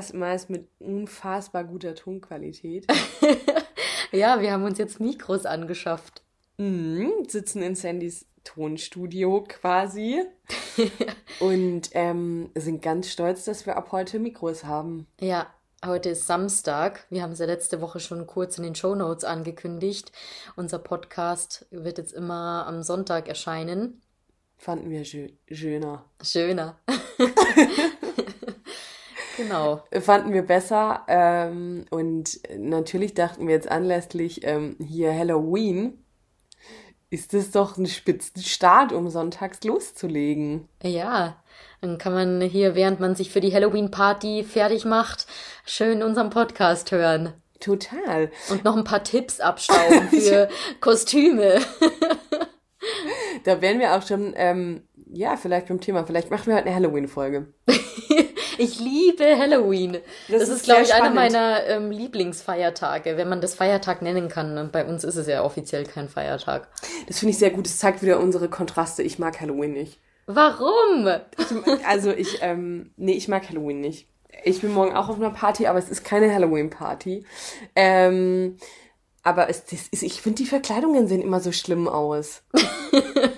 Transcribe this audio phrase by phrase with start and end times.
[0.00, 2.86] erstmals mit unfassbar guter Tonqualität.
[4.12, 6.22] ja, wir haben uns jetzt Mikros angeschafft.
[6.56, 10.22] Mhm, sitzen in Sandys Tonstudio quasi.
[11.40, 15.06] und ähm, sind ganz stolz, dass wir ab heute Mikros haben.
[15.20, 15.52] Ja,
[15.84, 17.04] heute ist Samstag.
[17.10, 20.12] Wir haben es ja letzte Woche schon kurz in den Show Notes angekündigt.
[20.56, 24.00] Unser Podcast wird jetzt immer am Sonntag erscheinen.
[24.56, 26.06] Fanden wir schöner.
[26.22, 26.78] Schöner.
[29.42, 29.82] genau.
[30.00, 31.04] Fanden wir besser.
[31.08, 35.98] Ähm, und natürlich dachten wir jetzt anlässlich ähm, hier Halloween
[37.10, 40.68] ist es doch ein Spitzenstart, um sonntags loszulegen.
[40.82, 41.42] Ja,
[41.80, 45.26] dann kann man hier, während man sich für die Halloween-Party fertig macht,
[45.66, 47.34] schön unseren Podcast hören.
[47.58, 48.30] Total.
[48.48, 50.48] Und noch ein paar Tipps abstauben für
[50.80, 51.58] Kostüme.
[53.44, 56.04] da wären wir auch schon, ähm, ja, vielleicht beim Thema.
[56.04, 57.52] Vielleicht machen wir heute eine Halloween-Folge.
[58.62, 59.92] Ich liebe Halloween.
[60.28, 64.28] Das, das ist, ist glaube ich, einer meiner ähm, Lieblingsfeiertage, wenn man das Feiertag nennen
[64.28, 64.58] kann.
[64.58, 66.68] Und bei uns ist es ja offiziell kein Feiertag.
[67.06, 67.66] Das finde ich sehr gut.
[67.66, 69.02] Es zeigt wieder unsere Kontraste.
[69.02, 69.98] Ich mag Halloween nicht.
[70.26, 71.08] Warum?
[71.86, 74.08] Also ich, ähm, nee, ich mag Halloween nicht.
[74.44, 77.24] Ich bin morgen auch auf einer Party, aber es ist keine Halloween-Party.
[77.74, 78.58] Ähm,
[79.22, 82.42] aber es, das ist, ich finde, die Verkleidungen sehen immer so schlimm aus.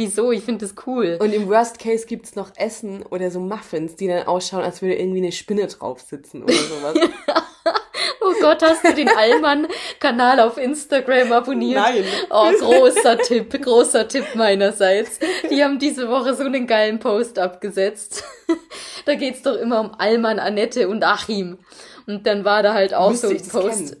[0.00, 0.32] Wieso?
[0.32, 1.18] Ich finde das cool.
[1.20, 4.80] Und im Worst Case gibt es noch Essen oder so Muffins, die dann ausschauen, als
[4.80, 6.94] würde irgendwie eine Spinne drauf sitzen oder sowas.
[8.22, 11.82] oh Gott, hast du den Allmann-Kanal auf Instagram abonniert?
[11.82, 12.04] Nein.
[12.30, 15.18] Oh, großer Tipp, großer Tipp meinerseits.
[15.50, 18.24] Die haben diese Woche so einen geilen Post abgesetzt.
[19.04, 21.58] da geht's doch immer um Allmann, Annette und Achim.
[22.06, 23.98] Und dann war da halt auch Müsste so ein Post.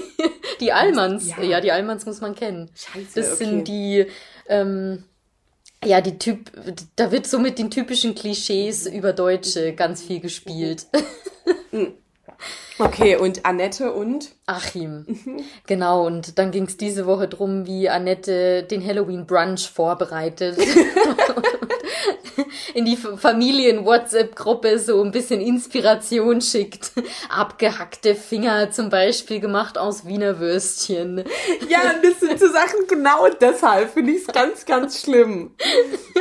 [0.60, 1.42] die Allmanns, ja.
[1.42, 1.60] ja.
[1.60, 2.70] die Allmanns muss man kennen.
[2.74, 3.44] Scheiße, das okay.
[3.44, 4.06] sind die,
[4.48, 5.04] ähm,
[5.84, 6.50] ja, die Typ,
[6.96, 10.86] da wird so mit den typischen Klischees über Deutsche ganz viel gespielt.
[12.78, 14.32] Okay, und Annette und?
[14.46, 15.06] Achim.
[15.66, 20.58] Genau, und dann ging es diese Woche drum, wie Annette den Halloween Brunch vorbereitet.
[22.74, 26.92] in die Familien-WhatsApp-Gruppe so ein bisschen Inspiration schickt.
[27.28, 31.24] Abgehackte Finger zum Beispiel gemacht aus Wiener Würstchen.
[31.68, 35.54] Ja, das sind so Sachen genau deshalb finde ich es ganz, ganz schlimm.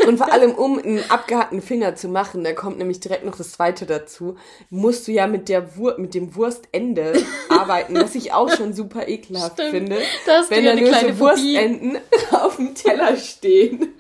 [0.08, 3.54] Und vor allem, um einen abgehackten Finger zu machen, da kommt nämlich direkt noch das
[3.54, 4.38] zweite dazu,
[4.70, 7.14] musst du ja mit der Wur mit dem Wurstende
[7.50, 9.72] arbeiten, was ich auch schon super ekelhaft Stimmt.
[9.72, 9.98] finde.
[10.26, 11.98] Da wenn da nur so Wurstenden
[12.32, 13.94] auf dem Teller stehen.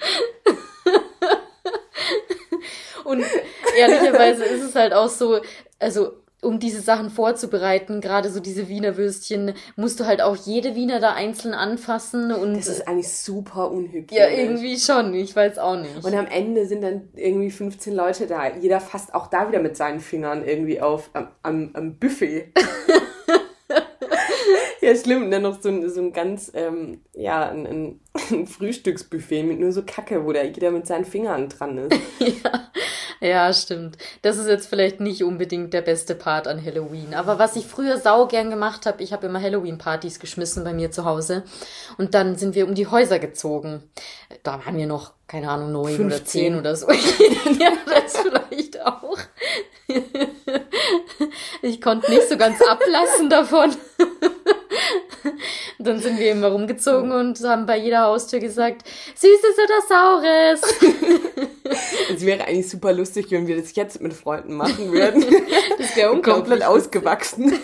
[3.03, 3.24] Und
[3.78, 5.41] ehrlicherweise ist es halt auch so,
[5.79, 6.13] also
[6.44, 11.00] um diese Sachen vorzubereiten, gerade so diese Wiener Würstchen, musst du halt auch jede Wiener
[11.00, 12.57] da einzeln anfassen und.
[12.57, 14.12] Das ist eigentlich super unhygienisch.
[14.12, 15.13] Ja, irgendwie schon.
[15.13, 16.03] Ich weiß auch nicht.
[16.03, 18.56] Und am Ende sind dann irgendwie 15 Leute da.
[18.56, 22.52] Jeder fasst auch da wieder mit seinen Fingern irgendwie auf am, am, am Buffet.
[24.84, 25.24] ja, schlimm.
[25.24, 28.00] Und dann noch so ein, so ein ganz, ähm, ja, ein,
[28.32, 32.00] ein Frühstücksbuffet mit nur so Kacke, wo da jeder mit seinen Fingern dran ist.
[32.44, 32.72] ja.
[33.24, 33.98] Ja, stimmt.
[34.22, 37.14] Das ist jetzt vielleicht nicht unbedingt der beste Part an Halloween.
[37.14, 40.92] Aber was ich früher sau gern gemacht habe, ich habe immer Halloween-Partys geschmissen bei mir
[40.92, 41.44] zu Hause.
[41.98, 43.82] Und dann sind wir um die Häuser gezogen.
[44.44, 46.06] Da waren wir noch, keine Ahnung, neun 15.
[46.06, 46.92] oder zehn oder so.
[47.60, 49.18] ja, das vielleicht auch.
[51.62, 53.74] ich konnte nicht so ganz ablassen davon.
[55.79, 60.61] Dann sind wir immer rumgezogen und haben bei jeder Haustür gesagt, Süßes oder Saures.
[62.13, 65.23] Es wäre eigentlich super lustig, wenn wir das jetzt mit Freunden machen würden.
[65.78, 67.57] Das wäre komplett ausgewachsen.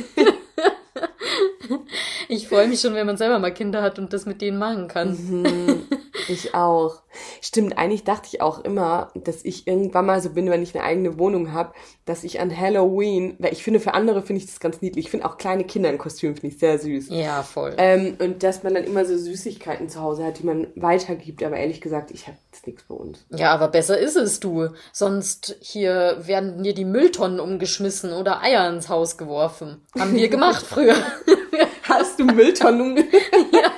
[2.28, 4.88] Ich freue mich schon, wenn man selber mal Kinder hat und das mit denen machen
[4.88, 5.12] kann.
[5.12, 5.84] Mhm,
[6.30, 7.02] ich auch.
[7.42, 10.84] Stimmt, eigentlich dachte ich auch immer, dass ich irgendwann mal so bin, wenn ich eine
[10.84, 11.74] eigene Wohnung habe,
[12.06, 15.06] dass ich an Halloween, weil ich finde, für andere finde ich das ganz niedlich.
[15.06, 17.08] Ich finde auch kleine Kinder in Kostümen finde ich sehr süß.
[17.10, 17.74] Ja, voll.
[17.78, 21.44] Ähm, und dass man dann immer so Süßigkeiten zu Hause hat, die man weitergibt.
[21.44, 23.26] Aber ehrlich gesagt, ich habe das nichts bei uns.
[23.30, 24.70] Ja, aber besser ist es, du.
[24.92, 29.82] Sonst hier werden dir die Mülltonnen umgeschmissen oder Eier ins Haus geworfen.
[29.98, 30.96] Haben wir gemacht früher.
[31.84, 32.98] Hast du Mülltonnen
[33.52, 33.72] ja.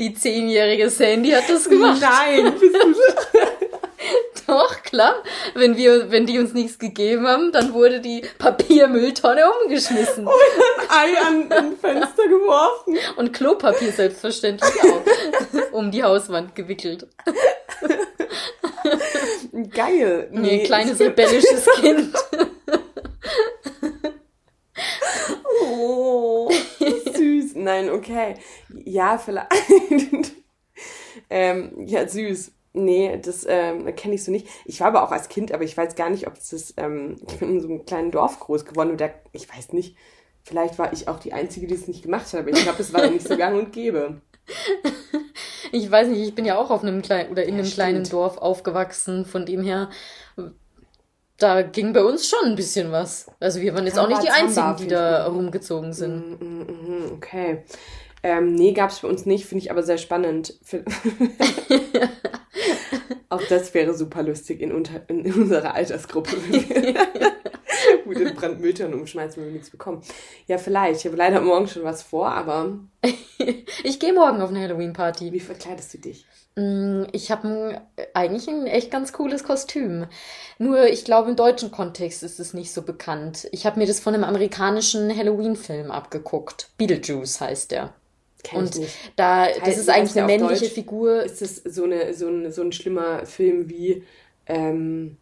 [0.00, 2.00] Die zehnjährige Sandy hat das gemacht.
[2.00, 2.74] Nein, bist
[3.34, 3.40] du
[4.46, 5.16] Doch, klar.
[5.52, 10.26] Wenn wir, wenn die uns nichts gegeben haben, dann wurde die Papiermülltonne umgeschmissen.
[10.26, 12.96] Und ein Ei an ein Fenster geworfen.
[13.16, 15.02] Und Klopapier selbstverständlich auch.
[15.72, 17.06] um die Hauswand gewickelt.
[19.74, 20.28] Geil.
[20.30, 22.14] Nee, nee kleines rebellisches Kind.
[25.62, 26.50] Oh.
[27.60, 28.36] Nein, okay.
[28.84, 29.48] Ja, vielleicht.
[31.30, 32.52] ähm, ja, süß.
[32.72, 34.46] Nee, das ähm, kenne ich so nicht.
[34.64, 37.16] Ich war aber auch als Kind, aber ich weiß gar nicht, ob es das, ähm,
[37.28, 39.96] ich bin in so einem kleinen Dorf groß geworden und da, ich weiß nicht,
[40.42, 42.92] vielleicht war ich auch die Einzige, die es nicht gemacht hat, aber ich glaube, es
[42.92, 44.20] war nicht so gang und gäbe.
[45.72, 47.74] Ich weiß nicht, ich bin ja auch auf einem kleinen oder in ja, einem stimmt.
[47.76, 49.88] kleinen Dorf aufgewachsen, von dem her
[51.40, 53.26] da ging bei uns schon ein bisschen was.
[53.40, 56.40] Also wir waren jetzt auch nicht die Einzigen, die da rumgezogen sind.
[56.40, 57.64] Mm, mm, mm, okay.
[58.22, 60.54] Ähm, nee, gab es bei uns nicht, finde ich aber sehr spannend.
[63.30, 66.36] auch das wäre super lustig in, unter, in unserer Altersgruppe.
[68.04, 70.02] Gut, in Brandmüttern umschmeißen, wenn wir nichts bekommen.
[70.46, 71.00] Ja, vielleicht.
[71.00, 72.78] Ich habe leider morgen schon was vor, aber.
[73.84, 75.32] ich gehe morgen auf eine Halloween-Party.
[75.32, 76.26] Wie verkleidest du dich?
[76.56, 77.80] Mm, ich habe
[78.14, 80.06] eigentlich ein echt ganz cooles Kostüm.
[80.58, 83.48] Nur ich glaube, im deutschen Kontext ist es nicht so bekannt.
[83.52, 86.70] Ich habe mir das von einem amerikanischen Halloween-Film abgeguckt.
[86.76, 87.94] Beetlejuice heißt der.
[88.42, 88.80] Kenn und
[89.16, 91.22] da, das, das ist eigentlich eine männliche Deutsch, Figur.
[91.22, 94.02] Ist das so, eine, so, ein, so ein schlimmer Film wie
[94.46, 95.18] ähm,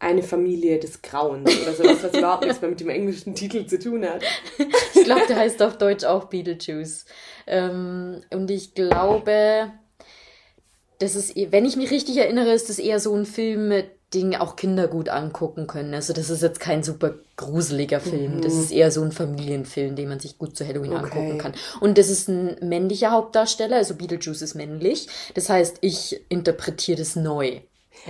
[0.00, 3.78] eine Familie des Grauens oder sowas, was überhaupt nichts mehr mit dem englischen Titel zu
[3.78, 4.22] tun hat.
[4.94, 7.06] ich glaube, der heißt auf Deutsch auch Beetlejuice.
[7.46, 9.72] Ähm, und ich glaube,
[10.98, 13.72] das ist, wenn ich mich richtig erinnere, ist das eher so ein Film,
[14.14, 15.94] den auch Kinder gut angucken können.
[15.94, 18.36] Also das ist jetzt kein super gruseliger Film.
[18.36, 18.40] Mhm.
[18.40, 21.04] Das ist eher so ein Familienfilm, den man sich gut zu Halloween okay.
[21.04, 21.52] angucken kann.
[21.80, 25.08] Und das ist ein männlicher Hauptdarsteller, also Beetlejuice ist männlich.
[25.34, 27.60] Das heißt, ich interpretiere das neu.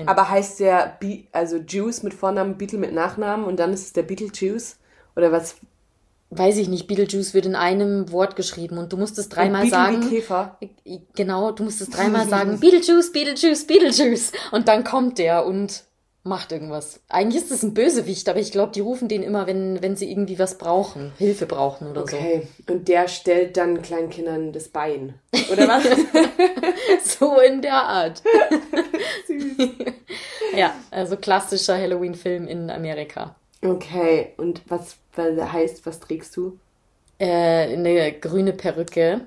[0.06, 3.92] Aber heißt der, Be also Juice mit Vornamen, Beetle mit Nachnamen und dann ist es
[3.92, 4.76] der Beetlejuice?
[5.16, 5.56] Oder was,
[6.30, 9.78] weiß ich nicht, Beetlejuice wird in einem Wort geschrieben und du musst es dreimal Beetle
[9.78, 10.08] sagen.
[10.08, 10.58] Käfer.
[11.14, 14.32] Genau, du musst es dreimal sagen, Beetlejuice, Beetlejuice, Beetlejuice.
[14.52, 15.84] Und dann kommt der und
[16.24, 17.00] macht irgendwas.
[17.08, 20.10] Eigentlich ist es ein Bösewicht, aber ich glaube, die rufen den immer, wenn, wenn sie
[20.10, 22.10] irgendwie was brauchen, Hilfe brauchen oder okay.
[22.10, 22.16] so.
[22.18, 25.14] Okay, und der stellt dann Kleinkindern das Bein,
[25.50, 25.84] oder was?
[27.18, 28.22] so in der Art.
[29.26, 29.68] Süß.
[30.56, 33.34] ja, also klassischer Halloween-Film in Amerika.
[33.62, 36.58] Okay, und was heißt, was trägst du?
[37.18, 39.22] Äh, eine grüne Perücke.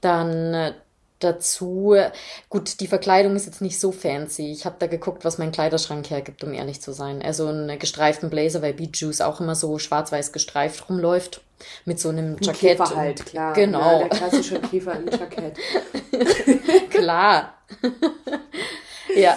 [0.00, 0.74] Dann äh,
[1.18, 1.96] dazu,
[2.48, 4.50] gut, die Verkleidung ist jetzt nicht so fancy.
[4.52, 7.22] Ich habe da geguckt, was mein Kleiderschrank hergibt, um ehrlich zu sein.
[7.22, 11.42] Also einen gestreiften Blazer, weil Juice auch immer so schwarz-weiß gestreift rumläuft.
[11.84, 12.78] Mit so einem Jackett.
[12.78, 13.52] Käfer halt, klar.
[13.52, 14.00] Genau.
[14.00, 15.58] Ja, der klassische Käfer im Jackett.
[16.90, 17.54] klar.
[19.14, 19.36] ja.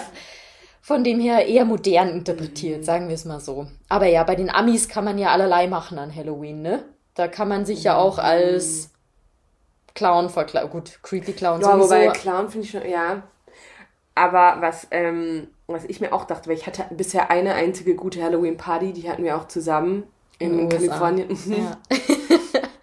[0.86, 2.84] Von dem her eher modern interpretiert, mhm.
[2.84, 3.68] sagen wir es mal so.
[3.88, 6.84] Aber ja, bei den Amis kann man ja allerlei machen an Halloween, ne?
[7.14, 8.90] Da kann man sich ja auch als
[9.94, 10.68] Clown verkleiden.
[10.68, 11.88] Gut, Creepy Clown ja, sowieso.
[11.88, 13.22] wobei Clown finde ich schon, ja.
[14.14, 18.22] Aber was, ähm, was ich mir auch dachte, weil ich hatte bisher eine einzige gute
[18.22, 20.02] Halloween-Party, die hatten wir auch zusammen
[20.38, 21.30] in, in Kalifornien.
[21.46, 21.78] Ja.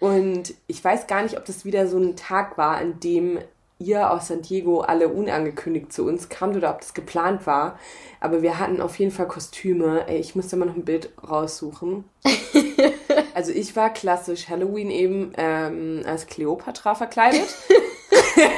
[0.00, 3.38] Und ich weiß gar nicht, ob das wieder so ein Tag war, an dem
[3.82, 7.78] ihr aus San Diego alle unangekündigt zu uns kamt oder ob das geplant war.
[8.20, 10.06] Aber wir hatten auf jeden Fall Kostüme.
[10.08, 12.04] Ey, ich musste mal noch ein Bild raussuchen.
[13.34, 17.48] also ich war klassisch Halloween eben ähm, als Cleopatra verkleidet.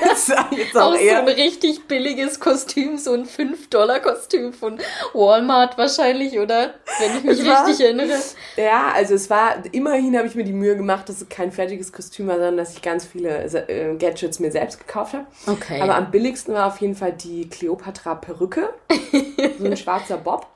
[0.08, 4.78] das war jetzt auch, auch so ein richtig billiges Kostüm, so ein 5-Dollar-Kostüm von
[5.12, 6.74] Walmart wahrscheinlich, oder?
[6.98, 8.18] Wenn ich mich war, richtig erinnere.
[8.56, 11.92] Ja, also es war, immerhin habe ich mir die Mühe gemacht, dass es kein fertiges
[11.92, 15.26] Kostüm war, sondern dass ich ganz viele äh, Gadgets mir selbst gekauft habe.
[15.46, 15.80] Okay.
[15.80, 18.72] Aber am billigsten war auf jeden Fall die Cleopatra-Perücke.
[19.58, 20.46] so ein schwarzer Bob.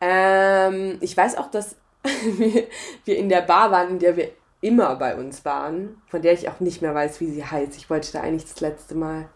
[0.00, 1.76] ähm, ich weiß auch, dass
[2.24, 2.64] wir,
[3.04, 4.30] wir in der Bar waren, in der wir
[4.62, 7.76] immer bei uns waren, von der ich auch nicht mehr weiß, wie sie heißt.
[7.76, 9.28] Ich wollte da eigentlich das letzte Mal.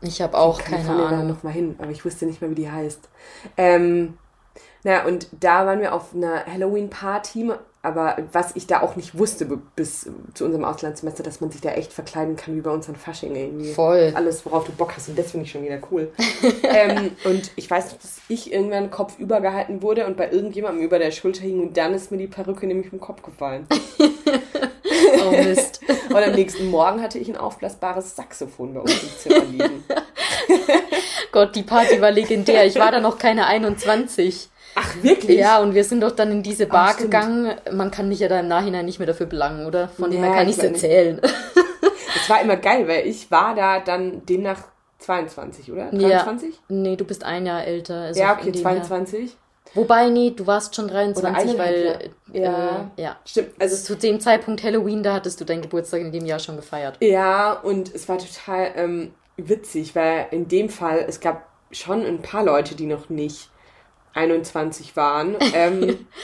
[0.00, 1.28] Ich habe auch keine Ahnung.
[1.28, 3.08] noch mal hin, aber ich wusste nicht mehr, wie die heißt.
[3.56, 4.16] Ähm,
[4.84, 9.44] naja, und da waren wir auf einer Halloween-Party, aber was ich da auch nicht wusste
[9.76, 12.96] bis zu unserem Auslandssemester, dass man sich da echt verkleiden kann, wie bei uns an
[12.96, 13.72] Fasching irgendwie.
[13.72, 14.12] Voll.
[14.14, 16.12] Alles, worauf du Bock hast und das finde ich schon wieder cool.
[16.62, 20.98] ähm, und ich weiß noch, dass ich irgendwann Kopf übergehalten wurde und bei irgendjemandem über
[20.98, 23.66] der Schulter hing und dann ist mir die Perücke nämlich vom Kopf gefallen.
[23.98, 25.80] oh Mist.
[26.08, 29.84] und am nächsten Morgen hatte ich ein aufblasbares Saxophon bei uns im Zimmer liegen.
[31.32, 32.64] Gott, die Party war legendär.
[32.66, 34.50] Ich war da noch keine 21.
[34.74, 35.38] Ach, wirklich?
[35.38, 37.54] Ja, und wir sind doch dann in diese Bar Ach, gegangen.
[37.72, 39.88] Man kann mich ja da im Nachhinein nicht mehr dafür belangen, oder?
[39.88, 41.20] Von dem her kann ich es erzählen.
[41.20, 44.62] Das war immer geil, weil ich war da dann demnach
[44.98, 45.90] 22, oder?
[45.90, 46.50] 23?
[46.50, 46.60] Ja.
[46.68, 48.02] Nee, du bist ein Jahr älter.
[48.02, 49.20] Also ja, okay, 22.
[49.20, 49.28] Her.
[49.74, 52.10] Wobei, nee, du warst schon 23, weil.
[52.32, 52.90] Ja.
[52.96, 53.16] Äh, ja.
[53.24, 53.50] Stimmt.
[53.58, 56.98] Also zu dem Zeitpunkt Halloween, da hattest du deinen Geburtstag in dem Jahr schon gefeiert.
[57.00, 62.20] Ja, und es war total ähm, witzig, weil in dem Fall, es gab schon ein
[62.20, 63.48] paar Leute, die noch nicht
[64.14, 65.36] 21 waren.
[65.54, 66.06] Ähm,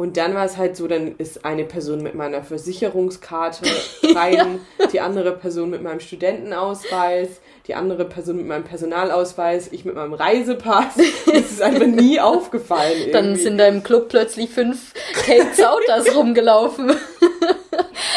[0.00, 3.66] Und dann war es halt so, dann ist eine Person mit meiner Versicherungskarte
[4.14, 4.86] rein, ja.
[4.86, 7.28] die andere Person mit meinem Studentenausweis,
[7.66, 10.94] die andere Person mit meinem Personalausweis, ich mit meinem Reisepass.
[11.26, 12.94] Das ist einfach nie aufgefallen.
[12.96, 13.12] Irgendwie.
[13.12, 16.96] Dann sind da im Club plötzlich fünf Kate Sautas rumgelaufen.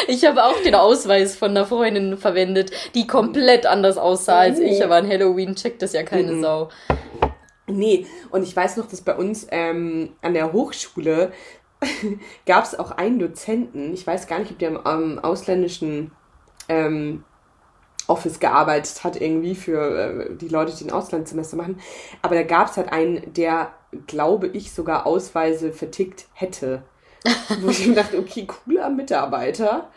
[0.08, 4.80] Ich habe auch den Ausweis von einer Freundin verwendet, die komplett anders aussah als ich,
[4.80, 4.84] oh.
[4.84, 6.42] aber an Halloween checkt das ja keine mhm.
[6.42, 6.70] Sau.
[7.66, 11.32] Nee, und ich weiß noch, dass bei uns ähm, an der Hochschule
[12.46, 16.12] gab es auch einen Dozenten, ich weiß gar nicht, ob der im ähm, ausländischen
[16.68, 17.24] ähm,
[18.06, 21.80] Office gearbeitet hat, irgendwie für äh, die Leute, die ein Auslandssemester machen.
[22.22, 23.72] Aber da gab es halt einen, der,
[24.06, 26.82] glaube ich, sogar Ausweise vertickt hätte.
[27.60, 29.90] Wo ich mir dachte, okay, cooler Mitarbeiter.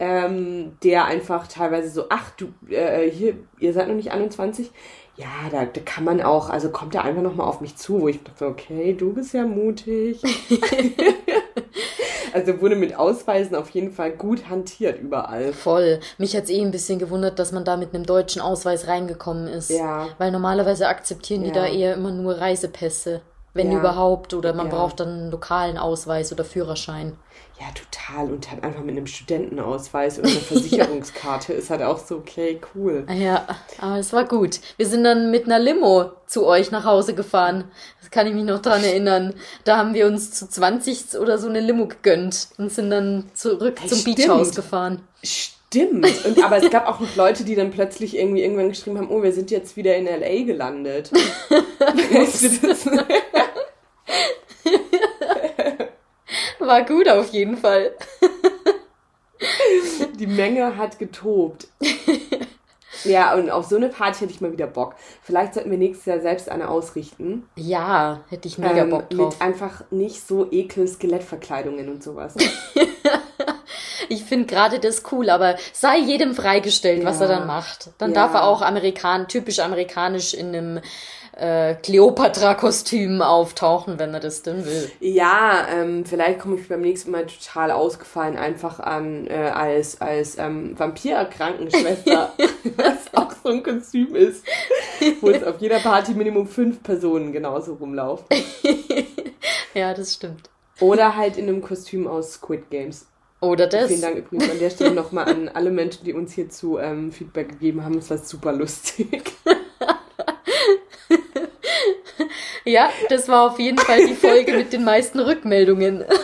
[0.00, 4.70] Ähm, der einfach teilweise so, ach du, äh, hier, ihr seid noch nicht 21,
[5.18, 8.08] ja, da, da kann man auch, also kommt er einfach nochmal auf mich zu, wo
[8.08, 10.22] ich dachte, okay, du bist ja mutig.
[12.32, 15.52] also wurde mit Ausweisen auf jeden Fall gut hantiert überall.
[15.52, 15.98] Voll.
[16.18, 19.48] Mich hat es eh ein bisschen gewundert, dass man da mit einem deutschen Ausweis reingekommen
[19.48, 19.70] ist.
[19.70, 20.06] Ja.
[20.18, 21.48] Weil normalerweise akzeptieren ja.
[21.48, 23.20] die da eher immer nur Reisepässe,
[23.54, 23.78] wenn ja.
[23.80, 24.74] überhaupt, oder man ja.
[24.76, 27.16] braucht dann einen lokalen Ausweis oder Führerschein.
[27.60, 28.32] Ja, total.
[28.32, 33.04] Und halt einfach mit einem Studentenausweis oder einer Versicherungskarte ist halt auch so, okay, cool.
[33.12, 33.46] Ja,
[33.80, 34.60] aber es war gut.
[34.76, 37.64] Wir sind dann mit einer Limo zu euch nach Hause gefahren.
[38.00, 39.34] Das kann ich mich noch dran erinnern.
[39.64, 43.78] Da haben wir uns zu 20 oder so eine Limo gegönnt und sind dann zurück
[43.80, 44.16] hey, zum stimmt.
[44.16, 45.02] Beachhaus gefahren.
[45.22, 46.06] Stimmt.
[46.24, 49.22] Und, aber es gab auch noch Leute, die dann plötzlich irgendwie irgendwann geschrieben haben, oh,
[49.22, 50.44] wir sind jetzt wieder in L.A.
[50.44, 51.10] gelandet.
[51.80, 52.86] weißt du das?
[56.58, 57.92] War gut auf jeden Fall.
[60.18, 61.68] Die Menge hat getobt.
[63.04, 64.96] Ja, und auf so eine Party hätte ich mal wieder Bock.
[65.22, 67.48] Vielleicht sollten wir nächstes Jahr selbst eine ausrichten.
[67.56, 69.34] Ja, hätte ich mega ähm, Bock drauf.
[69.34, 72.34] Mit einfach nicht so ekel Skelettverkleidungen und sowas.
[74.08, 77.08] ich finde gerade das cool, aber sei jedem freigestellt, ja.
[77.08, 77.90] was er dann macht.
[77.98, 78.22] Dann ja.
[78.26, 80.80] darf er auch amerikan typisch amerikanisch in einem
[81.38, 84.90] äh, Cleopatra-Kostüm auftauchen, wenn er das denn will.
[85.00, 90.36] Ja, ähm, vielleicht komme ich beim nächsten Mal total ausgefallen einfach an äh, als als
[90.38, 92.32] ähm, Vampir-Krankenschwester,
[92.76, 94.44] was auch so ein Kostüm ist,
[95.20, 98.26] wo es auf jeder Party Minimum fünf Personen genauso rumlaufen.
[99.74, 100.50] ja, das stimmt.
[100.80, 103.06] Oder halt in einem Kostüm aus Squid Games.
[103.40, 103.86] Oder das.
[103.86, 107.50] Vielen Dank übrigens an der Stelle nochmal an alle Menschen, die uns hierzu ähm, Feedback
[107.50, 107.98] gegeben haben.
[107.98, 109.22] Es war super lustig.
[112.64, 116.04] Ja, das war auf jeden Fall die Folge mit den meisten Rückmeldungen.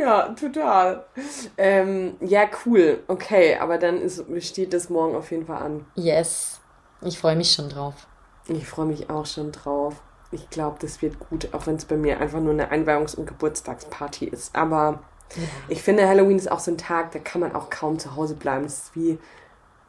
[0.00, 1.04] ja, total.
[1.56, 3.02] Ähm, ja, cool.
[3.08, 5.84] Okay, aber dann ist, steht das morgen auf jeden Fall an.
[5.96, 6.60] Yes.
[7.02, 8.06] Ich freue mich schon drauf.
[8.46, 9.94] Ich freue mich auch schon drauf.
[10.30, 13.26] Ich glaube, das wird gut, auch wenn es bei mir einfach nur eine Einweihungs- und
[13.26, 14.54] Geburtstagsparty ist.
[14.54, 15.00] Aber
[15.68, 18.34] ich finde, Halloween ist auch so ein Tag, da kann man auch kaum zu Hause
[18.34, 18.64] bleiben.
[18.64, 19.18] Es ist wie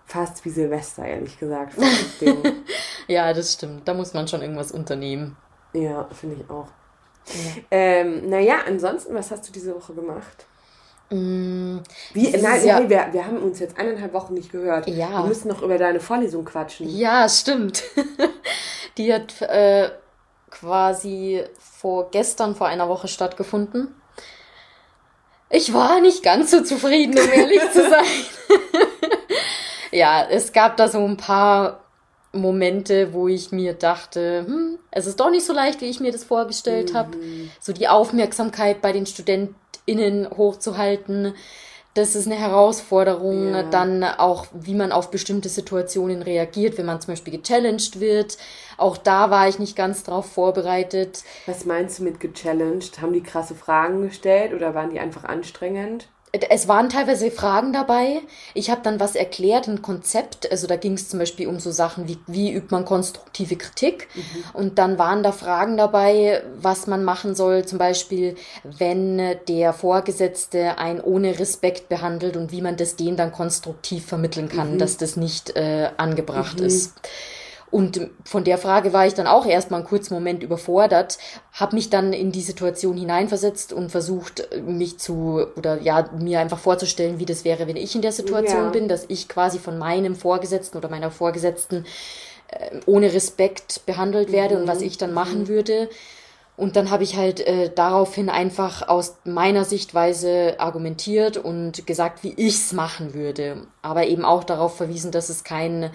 [0.10, 1.76] fast wie Silvester, ehrlich gesagt.
[3.08, 3.88] ja, das stimmt.
[3.88, 5.38] Da muss man schon irgendwas unternehmen.
[5.74, 6.68] Ja, finde ich auch.
[7.28, 7.62] Ja.
[7.70, 10.48] Ähm, naja, ansonsten, was hast du diese Woche gemacht?
[11.12, 11.78] Mm,
[12.14, 14.88] wie, nein, ja, nee, wir, wir haben uns jetzt eineinhalb Wochen nicht gehört.
[14.88, 15.24] Ja.
[15.24, 16.90] Wir müssen noch über deine Vorlesung quatschen.
[16.90, 17.84] Ja, stimmt.
[18.98, 19.92] Die hat äh,
[20.50, 23.94] quasi vor gestern, vor einer Woche stattgefunden.
[25.52, 28.89] Ich war nicht ganz so zufrieden, um ehrlich zu sein
[29.92, 31.82] ja, es gab da so ein paar
[32.32, 36.12] Momente, wo ich mir dachte, hm, es ist doch nicht so leicht, wie ich mir
[36.12, 36.98] das vorgestellt mhm.
[36.98, 37.18] habe.
[37.60, 41.34] So die Aufmerksamkeit bei den StudentInnen hochzuhalten,
[41.96, 43.54] das ist eine Herausforderung.
[43.54, 43.64] Ja.
[43.64, 48.38] Dann auch, wie man auf bestimmte Situationen reagiert, wenn man zum Beispiel gechallenged wird.
[48.78, 51.24] Auch da war ich nicht ganz drauf vorbereitet.
[51.48, 53.02] Was meinst du mit gechallenged?
[53.02, 56.08] Haben die krasse Fragen gestellt oder waren die einfach anstrengend?
[56.32, 58.22] Es waren teilweise Fragen dabei.
[58.54, 60.52] Ich habe dann was erklärt, ein Konzept.
[60.52, 64.08] Also da ging es zum Beispiel um so Sachen wie, wie übt man konstruktive Kritik.
[64.14, 64.22] Mhm.
[64.54, 67.66] Und dann waren da Fragen dabei, was man machen soll.
[67.66, 73.32] Zum Beispiel, wenn der Vorgesetzte einen ohne Respekt behandelt und wie man das dem dann
[73.32, 74.78] konstruktiv vermitteln kann, mhm.
[74.78, 76.68] dass das nicht äh, angebracht mhm.
[76.68, 76.94] ist.
[77.72, 81.20] Und von der Frage war ich dann auch erstmal einen kurzen Moment überfordert,
[81.52, 86.58] habe mich dann in die Situation hineinversetzt und versucht, mich zu, oder ja, mir einfach
[86.58, 88.70] vorzustellen, wie das wäre, wenn ich in der Situation ja.
[88.70, 91.86] bin, dass ich quasi von meinem Vorgesetzten oder meiner Vorgesetzten
[92.48, 94.62] äh, ohne Respekt behandelt werde mhm.
[94.62, 95.48] und was ich dann machen mhm.
[95.48, 95.90] würde.
[96.60, 102.34] Und dann habe ich halt äh, daraufhin einfach aus meiner Sichtweise argumentiert und gesagt, wie
[102.34, 103.66] ich's machen würde.
[103.82, 105.90] Aber eben auch darauf verwiesen, dass es kein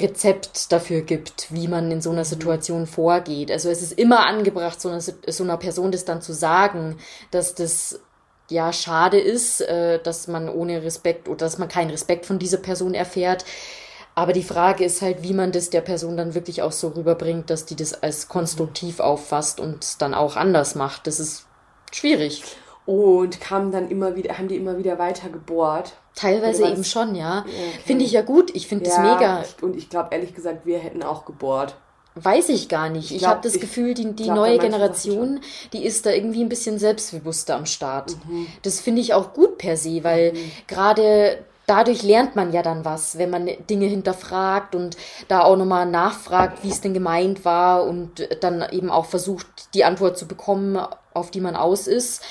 [0.00, 2.24] Rezept dafür gibt, wie man in so einer mhm.
[2.24, 3.52] Situation vorgeht.
[3.52, 6.96] Also es ist immer angebracht, so einer, so einer Person das dann zu sagen,
[7.30, 8.00] dass das
[8.50, 12.58] ja schade ist, äh, dass man ohne Respekt oder dass man keinen Respekt von dieser
[12.58, 13.44] Person erfährt.
[14.18, 17.50] Aber die Frage ist halt, wie man das der Person dann wirklich auch so rüberbringt,
[17.50, 21.06] dass die das als konstruktiv auffasst und dann auch anders macht.
[21.06, 21.46] Das ist
[21.92, 22.42] schwierig.
[22.84, 25.92] Und kamen dann immer wieder, haben die immer wieder weiter gebohrt.
[26.16, 27.42] Teilweise eben schon, ja.
[27.46, 27.52] Okay.
[27.84, 28.50] Finde ich ja gut.
[28.56, 29.44] Ich finde ja, das mega.
[29.62, 31.76] Und ich glaube ehrlich gesagt, wir hätten auch gebohrt.
[32.16, 33.12] Weiß ich gar nicht.
[33.12, 35.38] Ich, ich habe das ich Gefühl, die, die glaub, neue Generation,
[35.72, 38.16] die ist da irgendwie ein bisschen selbstbewusster am Start.
[38.26, 38.48] Mhm.
[38.62, 40.50] Das finde ich auch gut per se, weil mhm.
[40.66, 44.96] gerade dadurch lernt man ja dann was, wenn man Dinge hinterfragt und
[45.28, 49.84] da auch nochmal nachfragt, wie es denn gemeint war und dann eben auch versucht, die
[49.84, 50.78] Antwort zu bekommen,
[51.14, 52.22] auf die man aus ist.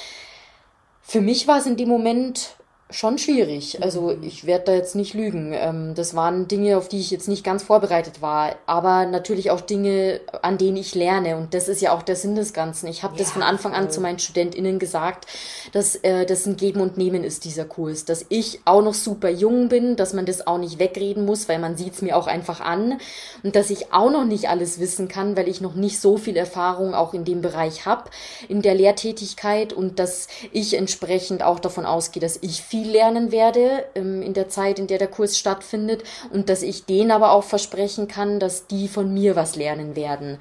[1.01, 2.56] Für mich war es in dem Moment
[2.89, 3.83] schon schwierig.
[3.83, 5.51] Also ich werde da jetzt nicht lügen.
[5.53, 9.59] Ähm, das waren Dinge, auf die ich jetzt nicht ganz vorbereitet war, aber natürlich auch
[9.59, 11.35] Dinge, an denen ich lerne.
[11.35, 12.87] Und das ist ja auch der Sinn des Ganzen.
[12.87, 15.27] Ich habe ja, das von Anfang an zu meinen StudentInnen gesagt,
[15.73, 18.05] dass äh, das ein Geben und Nehmen ist, dieser Kurs.
[18.05, 21.59] Dass ich auch noch super jung bin, dass man das auch nicht wegreden muss, weil
[21.59, 22.99] man sieht es mir auch einfach an.
[23.43, 26.37] Und dass ich auch noch nicht alles wissen kann, weil ich noch nicht so viel
[26.37, 28.09] Erfahrung auch in dem Bereich habe,
[28.47, 33.31] in der Lehrtätigkeit und dass ich entsprechend auch davon ausgehe, dass ich viel viel lernen
[33.31, 37.31] werde ähm, in der Zeit, in der der Kurs stattfindet und dass ich denen aber
[37.31, 40.37] auch versprechen kann, dass die von mir was lernen werden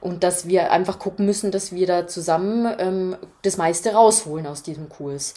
[0.00, 4.62] und dass wir einfach gucken müssen, dass wir da zusammen ähm, das meiste rausholen aus
[4.62, 5.34] diesem Kurs.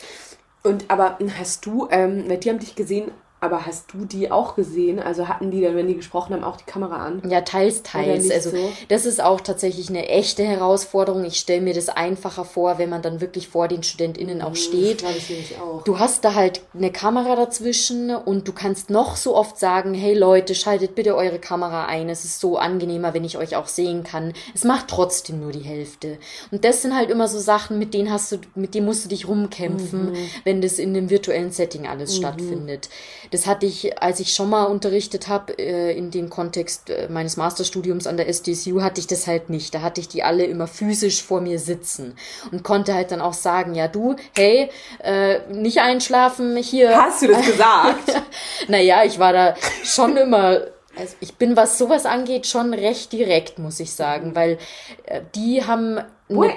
[0.62, 3.12] Und aber hast du, ähm, die haben dich gesehen
[3.44, 5.00] aber hast du die auch gesehen?
[5.00, 7.22] Also hatten die dann, wenn die gesprochen haben, auch die Kamera an?
[7.28, 8.32] Ja, teils, teils.
[8.32, 8.72] Also so?
[8.88, 11.26] das ist auch tatsächlich eine echte Herausforderung.
[11.26, 14.56] Ich stelle mir das einfacher vor, wenn man dann wirklich vor den StudentInnen auch mhm,
[14.56, 15.04] steht.
[15.04, 15.84] Das ich auch.
[15.84, 20.14] Du hast da halt eine Kamera dazwischen und du kannst noch so oft sagen, hey
[20.14, 22.08] Leute, schaltet bitte eure Kamera ein.
[22.08, 24.32] Es ist so angenehmer, wenn ich euch auch sehen kann.
[24.54, 26.18] Es macht trotzdem nur die Hälfte.
[26.52, 29.10] Und das sind halt immer so Sachen, mit denen hast du, mit denen musst du
[29.10, 30.30] dich rumkämpfen, mhm.
[30.46, 32.20] wenn das in einem virtuellen Setting alles mhm.
[32.20, 32.90] stattfindet.
[33.34, 37.36] Das hatte ich, als ich schon mal unterrichtet habe, äh, in dem Kontext äh, meines
[37.36, 39.74] Masterstudiums an der SDSU, hatte ich das halt nicht.
[39.74, 42.16] Da hatte ich die alle immer physisch vor mir sitzen
[42.52, 44.70] und konnte halt dann auch sagen, ja du, hey,
[45.00, 46.96] äh, nicht einschlafen hier.
[46.96, 48.22] Hast du das gesagt?
[48.68, 53.58] naja, ich war da schon immer also ich bin, was sowas angeht, schon recht direkt,
[53.58, 54.60] muss ich sagen, weil
[55.06, 56.00] äh, die haben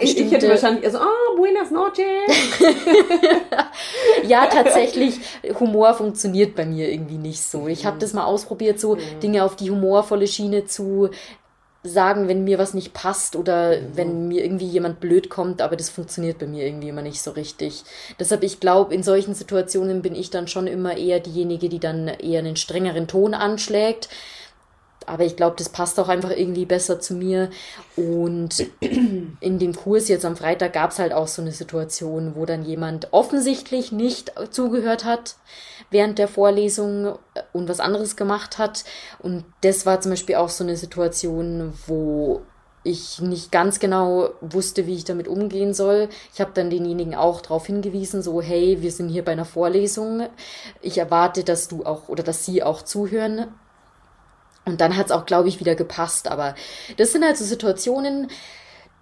[0.00, 1.98] ich, ich hätte wahrscheinlich so, oh, buenas noches.
[4.26, 5.20] ja, tatsächlich,
[5.60, 7.66] Humor funktioniert bei mir irgendwie nicht so.
[7.68, 9.20] Ich habe das mal ausprobiert, so mhm.
[9.22, 11.10] Dinge auf die humorvolle Schiene zu
[11.82, 13.82] sagen, wenn mir was nicht passt oder mhm.
[13.94, 17.32] wenn mir irgendwie jemand blöd kommt, aber das funktioniert bei mir irgendwie immer nicht so
[17.32, 17.84] richtig.
[18.18, 22.08] Deshalb, ich glaube, in solchen Situationen bin ich dann schon immer eher diejenige, die dann
[22.08, 24.08] eher einen strengeren Ton anschlägt
[25.06, 27.50] aber ich glaube, das passt auch einfach irgendwie besser zu mir.
[27.96, 32.46] Und in dem Kurs jetzt am Freitag gab es halt auch so eine Situation, wo
[32.46, 35.36] dann jemand offensichtlich nicht zugehört hat
[35.90, 37.16] während der Vorlesung
[37.52, 38.84] und was anderes gemacht hat.
[39.18, 42.42] Und das war zum Beispiel auch so eine Situation, wo
[42.86, 46.08] ich nicht ganz genau wusste, wie ich damit umgehen soll.
[46.32, 50.28] Ich habe dann denjenigen auch darauf hingewiesen, so hey, wir sind hier bei einer Vorlesung.
[50.82, 53.48] Ich erwarte, dass du auch oder dass sie auch zuhören.
[54.66, 56.28] Und dann hat es auch, glaube ich, wieder gepasst.
[56.28, 56.54] Aber
[56.96, 58.28] das sind halt so Situationen,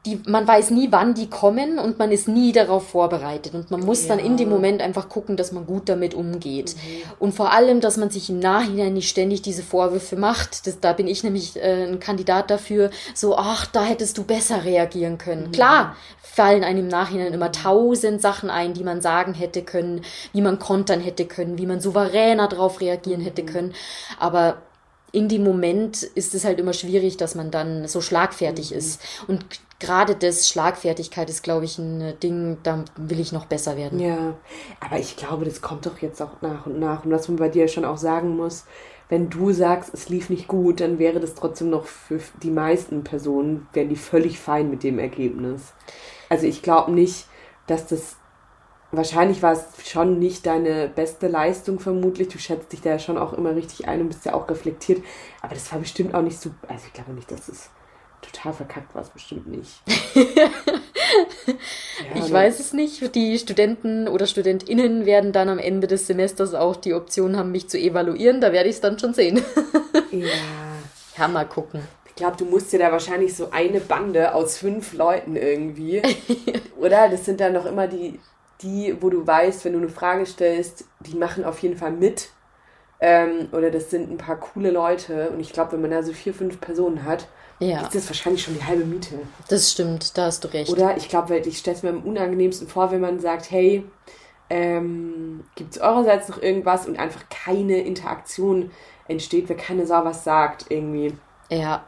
[0.06, 3.54] die, man weiß nie, wann die kommen und man ist nie darauf vorbereitet.
[3.54, 4.08] Und man muss ja.
[4.08, 6.76] dann in dem Moment einfach gucken, dass man gut damit umgeht.
[6.76, 7.12] Mhm.
[7.18, 10.66] Und vor allem, dass man sich im Nachhinein nicht ständig diese Vorwürfe macht.
[10.66, 14.64] Das, da bin ich nämlich äh, ein Kandidat dafür, so, ach, da hättest du besser
[14.64, 15.46] reagieren können.
[15.46, 15.52] Mhm.
[15.52, 20.02] Klar, fallen einem im Nachhinein immer tausend Sachen ein, die man sagen hätte können,
[20.34, 23.24] wie man kontern hätte können, wie man souveräner darauf reagieren mhm.
[23.24, 23.74] hätte können.
[24.18, 24.58] Aber
[25.14, 28.78] in dem Moment ist es halt immer schwierig, dass man dann so schlagfertig mhm.
[28.78, 29.00] ist.
[29.28, 29.44] Und
[29.78, 34.00] gerade das Schlagfertigkeit ist, glaube ich, ein Ding, da will ich noch besser werden.
[34.00, 34.34] Ja,
[34.80, 37.04] aber ich glaube, das kommt doch jetzt auch nach und nach.
[37.04, 38.64] Und was man bei dir schon auch sagen muss,
[39.08, 43.04] wenn du sagst, es lief nicht gut, dann wäre das trotzdem noch für die meisten
[43.04, 45.74] Personen, wären die völlig fein mit dem Ergebnis.
[46.28, 47.26] Also ich glaube nicht,
[47.68, 48.16] dass das
[48.96, 52.28] wahrscheinlich war es schon nicht deine beste Leistung vermutlich.
[52.28, 55.02] Du schätzt dich da ja schon auch immer richtig ein und bist ja auch reflektiert.
[55.42, 56.50] Aber das war bestimmt auch nicht so.
[56.68, 57.70] Also ich glaube nicht, dass es
[58.22, 59.02] total verkackt war.
[59.02, 59.82] Es bestimmt nicht.
[60.14, 60.48] ja,
[62.14, 62.32] ich ne?
[62.32, 63.14] weiß es nicht.
[63.14, 67.68] Die Studenten oder StudentInnen werden dann am Ende des Semesters auch die Option haben, mich
[67.68, 68.40] zu evaluieren.
[68.40, 69.42] Da werde ich es dann schon sehen.
[70.10, 70.26] ja.
[71.16, 74.94] Ja, mal gucken Ich glaube, du musst dir da wahrscheinlich so eine Bande aus fünf
[74.94, 76.02] Leuten irgendwie.
[76.76, 77.08] oder?
[77.08, 78.18] Das sind dann noch immer die,
[78.62, 82.30] die, wo du weißt, wenn du eine Frage stellst, die machen auf jeden Fall mit.
[83.00, 85.30] Ähm, oder das sind ein paar coole Leute.
[85.30, 87.82] Und ich glaube, wenn man da so vier, fünf Personen hat, ja.
[87.82, 89.18] ist das wahrscheinlich schon die halbe Miete.
[89.48, 90.70] Das stimmt, da hast du recht.
[90.70, 93.84] Oder ich glaube, ich stelle es mir am unangenehmsten vor, wenn man sagt, hey,
[94.50, 98.70] ähm, gibt es eurerseits noch irgendwas und einfach keine Interaktion
[99.08, 101.14] entsteht, wer keine Sau was sagt irgendwie.
[101.50, 101.84] Ja,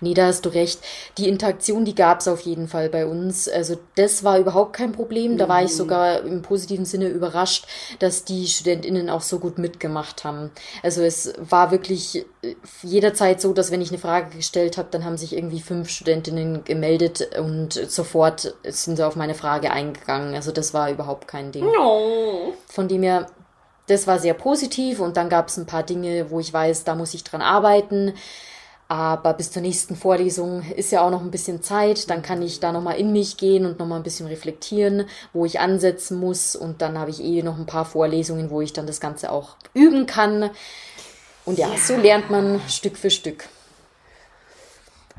[0.00, 0.80] nee, da hast du recht.
[1.18, 3.48] Die Interaktion, die gab es auf jeden Fall bei uns.
[3.48, 5.36] Also das war überhaupt kein Problem.
[5.36, 5.76] Da war ich mhm.
[5.76, 7.66] sogar im positiven Sinne überrascht,
[7.98, 10.50] dass die Studentinnen auch so gut mitgemacht haben.
[10.82, 15.04] Also es war wirklich äh, jederzeit so, dass wenn ich eine Frage gestellt habe, dann
[15.04, 20.34] haben sich irgendwie fünf Studentinnen gemeldet und sofort sind sie auf meine Frage eingegangen.
[20.34, 21.64] Also das war überhaupt kein Ding.
[21.64, 22.54] No.
[22.66, 23.26] Von dem her,
[23.88, 26.94] das war sehr positiv und dann gab es ein paar Dinge, wo ich weiß, da
[26.94, 28.14] muss ich dran arbeiten.
[28.90, 32.10] Aber bis zur nächsten Vorlesung ist ja auch noch ein bisschen Zeit.
[32.10, 35.60] Dann kann ich da nochmal in mich gehen und nochmal ein bisschen reflektieren, wo ich
[35.60, 36.56] ansetzen muss.
[36.56, 39.54] Und dann habe ich eh noch ein paar Vorlesungen, wo ich dann das Ganze auch
[39.74, 40.50] üben kann.
[41.44, 41.78] Und ja, ja.
[41.78, 43.48] so lernt man Stück für Stück.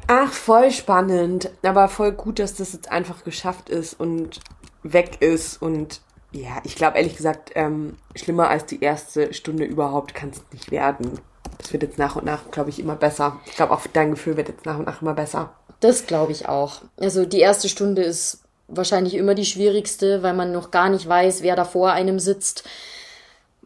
[0.08, 1.50] Ach, voll spannend.
[1.64, 4.42] Aber voll gut, dass das jetzt einfach geschafft ist und
[4.84, 5.62] weg ist.
[5.62, 6.02] Und
[6.34, 10.72] ja, ich glaube ehrlich gesagt, ähm, schlimmer als die erste Stunde überhaupt kann es nicht
[10.72, 11.22] werden
[11.58, 13.40] das wird jetzt nach und nach, glaube ich, immer besser.
[13.46, 15.54] Ich glaube, auch dein Gefühl wird jetzt nach und nach immer besser.
[15.80, 16.82] Das glaube ich auch.
[16.98, 21.42] Also die erste Stunde ist wahrscheinlich immer die schwierigste, weil man noch gar nicht weiß,
[21.42, 22.64] wer da vor einem sitzt.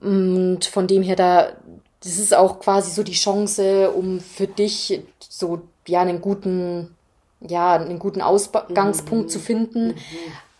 [0.01, 1.51] Und von dem her da,
[2.03, 6.95] das ist auch quasi so die Chance, um für dich so ja einen guten,
[7.41, 9.29] ja einen guten Ausgangspunkt mhm.
[9.29, 9.87] zu finden.
[9.87, 9.95] Mhm.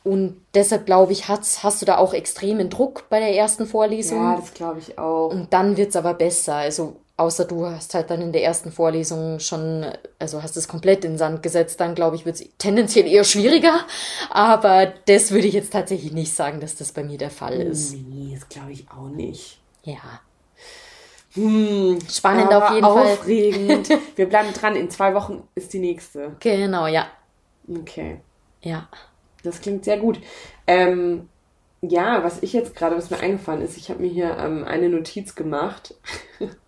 [0.03, 4.21] Und deshalb glaube ich, hast, hast du da auch extremen Druck bei der ersten Vorlesung.
[4.21, 5.29] Ja, das glaube ich auch.
[5.29, 6.55] Und dann wird es aber besser.
[6.55, 9.86] Also Außer du hast halt dann in der ersten Vorlesung schon,
[10.19, 13.23] also hast es komplett in den Sand gesetzt, dann glaube ich, wird es tendenziell eher
[13.23, 13.80] schwieriger.
[14.30, 17.93] Aber das würde ich jetzt tatsächlich nicht sagen, dass das bei mir der Fall ist.
[17.93, 19.60] Nee, das glaube ich auch nicht.
[19.84, 20.19] Ja.
[21.36, 23.88] Hm, Spannend auf jeden aufregend.
[23.88, 23.99] Fall.
[24.15, 26.36] Wir bleiben dran, in zwei Wochen ist die nächste.
[26.39, 27.08] Genau, ja.
[27.69, 28.19] Okay.
[28.62, 28.88] Ja.
[29.43, 30.19] Das klingt sehr gut.
[30.65, 31.30] Ähm,
[31.82, 34.89] ja, was ich jetzt gerade, was mir eingefallen ist, ich habe mir hier ähm, eine
[34.89, 35.95] Notiz gemacht.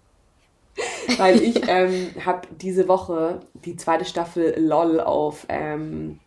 [1.17, 6.19] Weil ich ähm, habe diese Woche die zweite Staffel LOL auf ähm,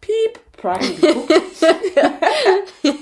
[0.00, 1.32] Piep Prime geguckt.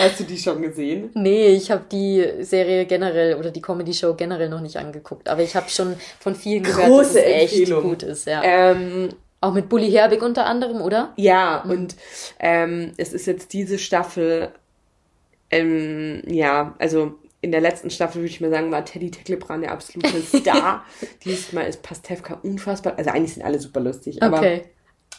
[0.00, 1.10] Hast du die schon gesehen?
[1.14, 5.28] Nee, ich habe die Serie generell oder die Comedy-Show generell noch nicht angeguckt.
[5.28, 8.26] Aber ich habe schon von vielen gehört, Große dass es echt gut ist.
[8.26, 8.42] Ja.
[8.42, 11.12] Ähm, Auch mit Bully Herbig unter anderem, oder?
[11.16, 11.70] Ja, mhm.
[11.70, 11.96] und
[12.40, 14.48] ähm, es ist jetzt diese Staffel,
[15.50, 19.72] ähm, ja, also in der letzten Staffel würde ich mal sagen, war Teddy Tecklebrand der
[19.72, 20.82] absolute Star.
[21.24, 22.94] Dieses Mal ist Pastewka unfassbar.
[22.96, 24.62] Also eigentlich sind alle super lustig, aber okay.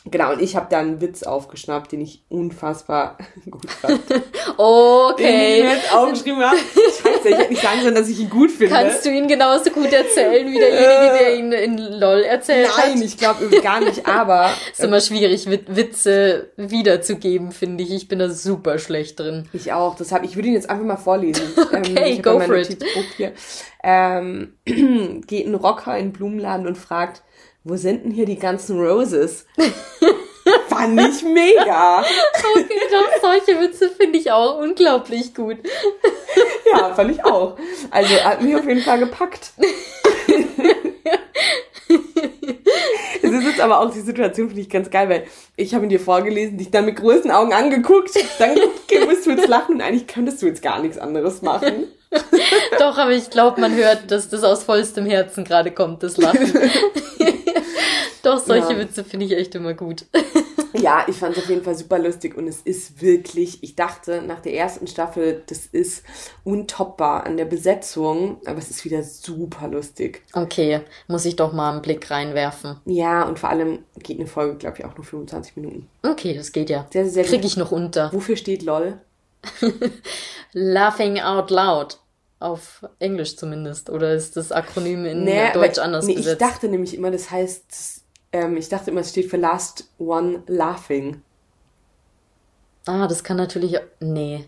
[0.07, 3.17] Genau, und ich habe da einen Witz aufgeschnappt, den ich unfassbar
[3.49, 4.01] gut fand.
[4.57, 5.23] okay.
[5.23, 6.57] Den ich mir jetzt aufgeschrieben habe.
[6.57, 8.75] Scheiße, ich hätte nicht sagen sollen, dass ich ihn gut finde.
[8.75, 12.93] Kannst du ihn genauso gut erzählen wie derjenige, der ihn in LOL erzählt Nein, hat?
[12.93, 14.51] Nein, ich glaube gar nicht, aber...
[14.71, 17.91] ist immer schwierig, Witze wiederzugeben, finde ich.
[17.91, 19.49] Ich bin da super schlecht drin.
[19.53, 21.45] Ich auch, deshalb, ich würde ihn jetzt einfach mal vorlesen.
[21.73, 22.77] okay, ähm, go for it.
[23.17, 23.33] Hier.
[23.83, 27.23] Ähm, geht ein Rocker in den Blumenladen und fragt,
[27.65, 29.47] wo sind denn hier die ganzen Roses?
[30.69, 32.01] Fand ich mega.
[32.53, 35.57] Okay, doch, solche Witze finde ich auch unglaublich gut.
[36.71, 37.57] Ja, fand ich auch.
[37.89, 39.53] Also hat mich auf jeden Fall gepackt.
[43.21, 45.23] Es ist jetzt aber auch die Situation, finde ich ganz geil, weil
[45.55, 48.55] ich habe ihn dir vorgelesen, dich dann mit großen Augen angeguckt, dann
[49.07, 51.85] musst du jetzt lachen und eigentlich könntest du jetzt gar nichts anderes machen.
[52.79, 56.53] Doch, aber ich glaube, man hört, dass das aus vollstem Herzen gerade kommt, das Lachen.
[58.23, 58.79] Doch, solche ja.
[58.79, 60.05] Witze finde ich echt immer gut.
[60.73, 64.23] ja, ich fand es auf jeden Fall super lustig und es ist wirklich, ich dachte
[64.23, 66.03] nach der ersten Staffel, das ist
[66.43, 70.23] untoppbar an der Besetzung, aber es ist wieder super lustig.
[70.33, 72.77] Okay, muss ich doch mal einen Blick reinwerfen.
[72.85, 75.87] Ja, und vor allem geht eine Folge, glaube ich, auch nur 25 Minuten.
[76.01, 76.87] Okay, das geht ja.
[76.91, 78.11] Sehr, sehr Krieg ich noch unter.
[78.11, 78.99] Wofür steht LOL?
[80.53, 81.99] Laughing out loud.
[82.39, 83.89] Auf Englisch zumindest.
[83.89, 86.41] Oder ist das Akronym in nee, Deutsch anders nee, besetzt?
[86.41, 88.03] Ich dachte nämlich immer, das heißt
[88.35, 91.21] ähm, ich dachte immer, es steht für Last One Laughing.
[92.85, 93.77] Ah, das kann natürlich.
[94.01, 94.45] Nee.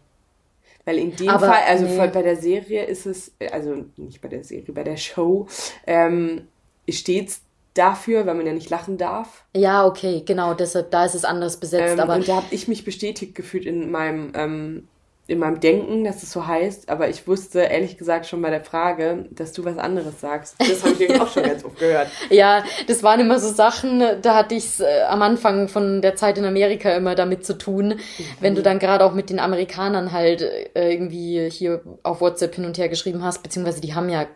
[0.83, 2.07] Weil in dem Aber, Fall, also nee.
[2.07, 5.47] bei der Serie ist es, also nicht bei der Serie, bei der Show,
[5.85, 6.49] ähm,
[6.89, 7.41] steht es
[7.73, 9.45] dafür, weil man ja nicht lachen darf.
[9.55, 11.93] Ja, okay, genau, deshalb, da ist es anders besetzt.
[11.93, 14.87] Ähm, aber und da habe ich mich bestätigt gefühlt in meinem ähm,
[15.27, 18.63] in meinem Denken, dass es so heißt, aber ich wusste ehrlich gesagt schon bei der
[18.63, 20.55] Frage, dass du was anderes sagst.
[20.59, 22.07] Das habe ich auch schon ganz oft gehört.
[22.29, 26.15] Ja, das waren immer so Sachen, da hatte ich es äh, am Anfang von der
[26.15, 28.23] Zeit in Amerika immer damit zu tun, mhm.
[28.39, 32.65] wenn du dann gerade auch mit den Amerikanern halt äh, irgendwie hier auf WhatsApp hin
[32.65, 34.27] und her geschrieben hast, beziehungsweise die haben ja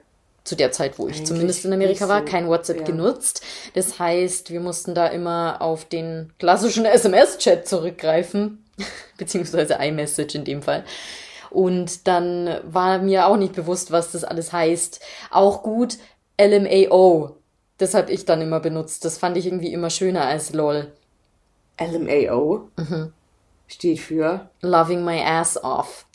[0.43, 2.85] zu der Zeit, wo ich Eigentlich zumindest in Amerika war, kein WhatsApp ja.
[2.85, 3.43] genutzt.
[3.75, 8.60] Das heißt, wir mussten da immer auf den klassischen SMS-Chat zurückgreifen,
[9.17, 10.83] beziehungsweise iMessage in dem Fall.
[11.49, 15.01] Und dann war mir auch nicht bewusst, was das alles heißt.
[15.31, 15.97] Auch gut
[16.39, 17.35] LMAO.
[17.77, 19.03] Das habe ich dann immer benutzt.
[19.05, 20.91] Das fand ich irgendwie immer schöner als LOL.
[21.79, 22.69] LMAO?
[22.77, 23.13] Mhm.
[23.67, 26.05] Steht für Loving my ass off.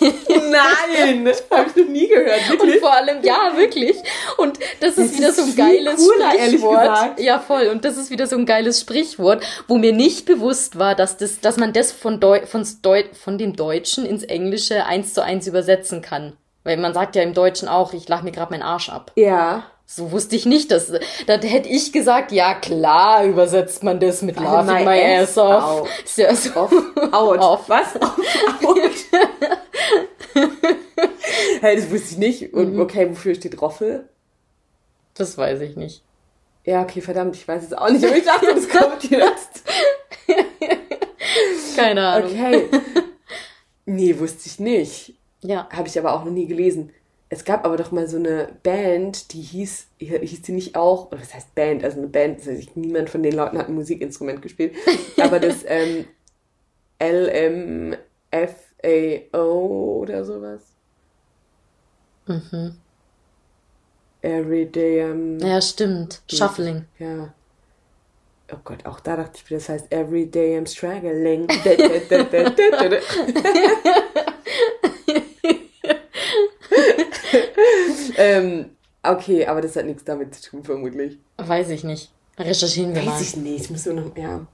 [0.00, 2.48] Nein, das habe ich noch nie gehört.
[2.48, 2.74] Wirklich?
[2.74, 3.96] Und vor allem, ja, wirklich.
[4.36, 7.20] Und das, das ist wieder ist so ein geiles cooler, Sprichwort.
[7.20, 7.66] Ja, voll.
[7.68, 11.40] Und das ist wieder so ein geiles Sprichwort, wo mir nicht bewusst war, dass das,
[11.40, 15.46] dass man das von, Deu von, Deu von dem Deutschen ins Englische eins zu eins
[15.46, 16.36] übersetzen kann.
[16.62, 19.12] Weil man sagt ja im Deutschen auch, ich lach mir gerade meinen Arsch ab.
[19.16, 19.64] Ja.
[19.86, 20.92] So wusste ich nicht, dass,
[21.26, 25.82] da hätte ich gesagt, ja klar übersetzt man das mit laughing my, my ass off.
[25.82, 25.88] off.
[26.04, 26.50] Ist ja so.
[26.54, 26.72] Off.
[27.12, 27.38] Out.
[27.38, 27.68] Off.
[27.68, 27.94] Was?
[28.64, 28.90] Out.
[31.60, 32.54] hey, das wusste ich nicht.
[32.54, 32.80] Und mhm.
[32.80, 34.08] okay, wofür steht Roffel?
[35.14, 36.02] Das weiß ich nicht.
[36.64, 39.64] Ja, okay, verdammt, ich weiß es auch nicht, aber ich dachte, das kommt jetzt.
[41.76, 42.30] Keine Ahnung.
[42.30, 42.68] Okay.
[43.84, 45.14] Nee, wusste ich nicht.
[45.42, 45.68] Ja.
[45.70, 46.90] Habe ich aber auch noch nie gelesen.
[47.34, 51.20] Es gab aber doch mal so eine Band, die hieß, hieß die nicht auch, oder
[51.20, 54.40] was heißt Band, also eine Band, das heißt, niemand von den Leuten hat ein Musikinstrument
[54.40, 54.76] gespielt,
[55.20, 56.04] aber das ähm,
[57.02, 57.98] LMFAO
[60.00, 60.62] oder sowas.
[62.26, 62.76] Mhm.
[64.22, 66.22] Everyday um, Ja, stimmt.
[66.30, 66.84] Shuffling.
[67.00, 67.34] Ja.
[68.52, 71.48] Oh Gott, auch da dachte ich, das heißt Everyday I'm struggling.
[78.16, 78.70] ähm,
[79.02, 81.18] okay, aber das hat nichts damit zu tun, vermutlich.
[81.36, 82.10] Weiß ich nicht.
[82.38, 83.14] Recherchieren wir Weiß mal.
[83.14, 83.70] Weiß ich nicht.
[83.70, 84.46] Müssen wir noch, ja.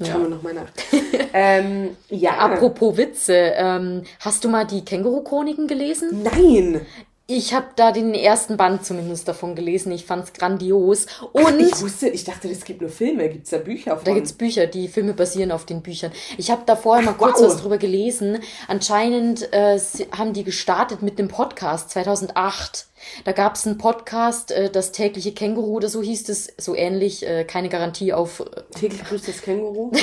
[0.00, 0.20] Schauen ja.
[0.20, 0.72] wir nochmal nach.
[1.32, 2.38] ähm, ja.
[2.38, 6.22] Apropos Witze, ähm, hast du mal die Känguru-Chroniken gelesen?
[6.22, 6.86] Nein!
[7.28, 9.92] Ich habe da den ersten Band zumindest davon gelesen.
[9.92, 11.06] Ich fand's grandios.
[11.32, 13.28] Und Ach, ich wusste, ich dachte, es gibt nur Filme.
[13.28, 14.04] Gibt's da Bücher von?
[14.04, 14.66] Da gibt's Bücher.
[14.66, 16.12] Die Filme basieren auf den Büchern.
[16.36, 17.46] Ich habe da vorher mal kurz wow.
[17.46, 18.38] was drüber gelesen.
[18.66, 19.78] Anscheinend äh,
[20.16, 22.86] haben die gestartet mit dem Podcast 2008.
[23.24, 27.26] Da gab es einen Podcast, äh, das tägliche Känguru oder so hieß es, so ähnlich,
[27.26, 28.40] äh, keine Garantie auf.
[28.40, 28.44] Äh,
[28.78, 29.92] täglich grüßt das Känguru?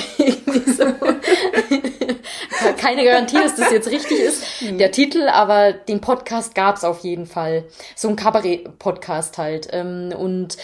[2.79, 4.77] keine Garantie, dass das jetzt richtig ist, hm.
[4.77, 7.65] der Titel, aber den Podcast gab es auf jeden Fall.
[7.95, 9.67] So ein Kabarett-Podcast halt.
[9.71, 10.57] Ähm, und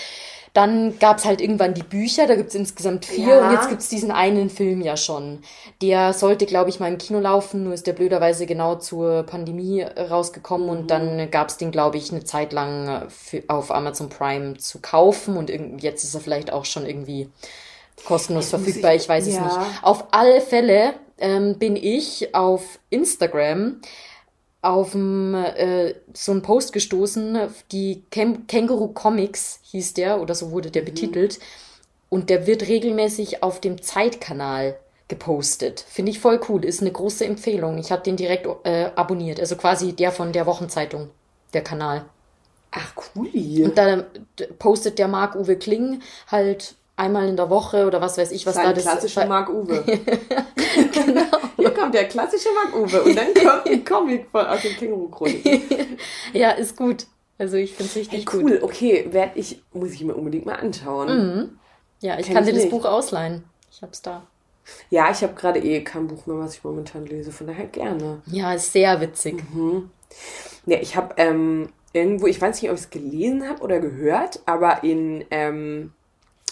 [0.56, 3.46] dann gab es halt irgendwann die Bücher, da gibt es insgesamt vier ja.
[3.46, 5.40] und jetzt gibt es diesen einen Film ja schon.
[5.82, 9.82] Der sollte, glaube ich, mal im Kino laufen, nur ist der blöderweise genau zur Pandemie
[9.82, 10.72] rausgekommen mhm.
[10.72, 14.80] und dann gab es den, glaube ich, eine Zeit lang für, auf Amazon Prime zu
[14.80, 15.50] kaufen und
[15.84, 17.30] jetzt ist er vielleicht auch schon irgendwie
[18.06, 19.34] kostenlos verfügbar, ich, ich weiß ja.
[19.34, 19.84] es nicht.
[19.84, 23.82] Auf alle Fälle ähm, bin ich auf Instagram
[24.62, 27.38] auf äh, so einen Post gestoßen,
[27.72, 30.88] die Kä Känguru Comics hieß der, oder so wurde der mhm.
[30.88, 31.40] betitelt.
[32.10, 35.86] Und der wird regelmäßig auf dem Zeitkanal gepostet.
[35.88, 36.66] Finde ich voll cool.
[36.66, 37.78] Ist eine große Empfehlung.
[37.78, 39.40] Ich habe den direkt äh, abonniert.
[39.40, 41.10] Also quasi der von der Wochenzeitung,
[41.54, 42.06] der Kanal.
[42.72, 43.30] Ach, cool.
[43.64, 44.04] Und da
[44.60, 48.66] postet der Marc-Uwe Kling halt einmal in der Woche oder was weiß ich, was Sein
[48.66, 49.84] da das klassische Mark Uwe.
[50.92, 51.24] genau.
[51.58, 55.10] Hier kommt der klassische Mark Uwe und dann kommt ein Comic von, aus dem Känguru
[55.10, 56.00] Chronik.
[56.34, 57.08] ja, ist gut.
[57.38, 58.44] Also ich finde es richtig hey, cool.
[58.44, 61.08] Cool, okay, werd ich muss ich mir unbedingt mal anschauen.
[61.08, 61.60] Mhm.
[62.00, 62.66] Ja, ich Kenn kann ich dir nicht.
[62.66, 63.44] das Buch ausleihen.
[63.72, 64.26] Ich hab's da.
[64.90, 68.22] Ja, ich habe gerade eh kein Buch mehr, was ich momentan lese, von daher gerne.
[68.26, 69.44] Ja, ist sehr witzig.
[69.54, 69.92] Mhm.
[70.66, 74.40] Ja, ich habe ähm, irgendwo, ich weiß nicht, ob ich es gelesen habe oder gehört,
[74.46, 75.92] aber in ähm,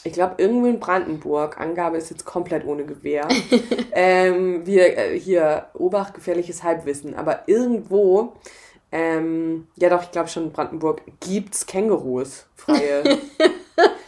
[0.03, 3.27] ich glaube, irgendwo in Brandenburg, Angabe ist jetzt komplett ohne Gewehr.
[3.93, 8.33] ähm, wir, äh, hier, Obacht, gefährliches Halbwissen, aber irgendwo,
[8.91, 13.03] ähm, ja doch, ich glaube schon in Brandenburg, gibt's Kängurus, freie.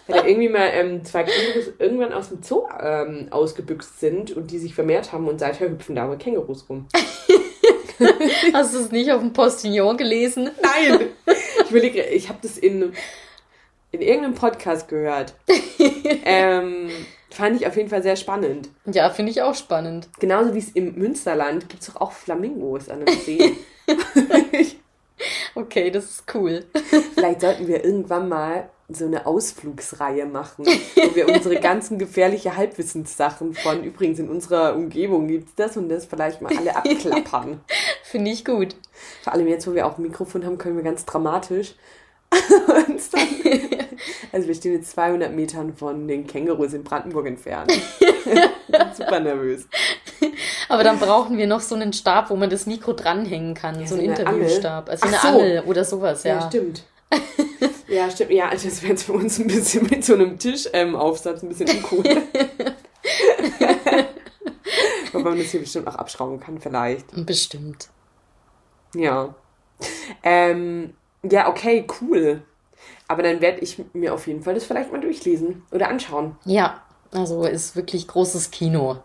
[0.07, 4.59] Weil irgendwie mal ähm, zwei Kängurus irgendwann aus dem Zoo ähm, ausgebüxt sind und die
[4.59, 6.87] sich vermehrt haben und seither hüpfen da aber Kängurus rum.
[8.53, 10.51] Hast du es nicht auf dem Postillon gelesen?
[10.61, 11.07] Nein!
[11.63, 12.93] Ich überlege, ich habe das in
[13.95, 15.33] in irgendeinem Podcast gehört.
[16.25, 16.89] ähm,
[17.29, 18.69] fand ich auf jeden Fall sehr spannend.
[18.85, 20.09] Ja, finde ich auch spannend.
[20.19, 23.53] Genauso wie es im Münsterland gibt es doch auch Flamingos an dem See.
[25.55, 26.65] okay, das ist cool.
[27.13, 33.55] Vielleicht sollten wir irgendwann mal so eine Ausflugsreihe machen, wo wir unsere ganzen gefährliche Halbwissenssachen
[33.55, 37.61] von, übrigens in unserer Umgebung gibt es das und das vielleicht mal alle abklappern.
[38.03, 38.75] Finde ich gut.
[39.23, 41.73] Vor allem jetzt, wo wir auch ein Mikrofon haben, können wir ganz dramatisch
[42.87, 43.21] uns dann,
[44.31, 47.71] also wir stehen jetzt 200 Metern von den Kängurus in Brandenburg entfernt.
[48.97, 49.67] Super nervös.
[50.69, 53.79] Aber dann brauchen wir noch so einen Stab, wo man das Mikro dranhängen kann.
[53.79, 54.89] Ja, so einen Interviewstab.
[54.89, 55.39] Also Ach eine so.
[55.39, 56.35] Angel oder sowas, ja.
[56.35, 56.83] Ja, stimmt.
[57.87, 58.31] ja, stimmt.
[58.31, 61.55] Ja, also das wäre jetzt für uns ein bisschen mit so einem Tischaufsatz ähm, ein
[61.55, 62.03] bisschen uncool.
[65.13, 67.25] Wobei man das hier bestimmt auch abschrauben kann, vielleicht.
[67.25, 67.89] Bestimmt.
[68.95, 69.35] Ja.
[70.23, 72.43] Ähm, ja, okay, cool.
[73.07, 76.35] Aber dann werde ich mir auf jeden Fall das vielleicht mal durchlesen oder anschauen.
[76.45, 78.97] Ja, also ist wirklich großes Kino.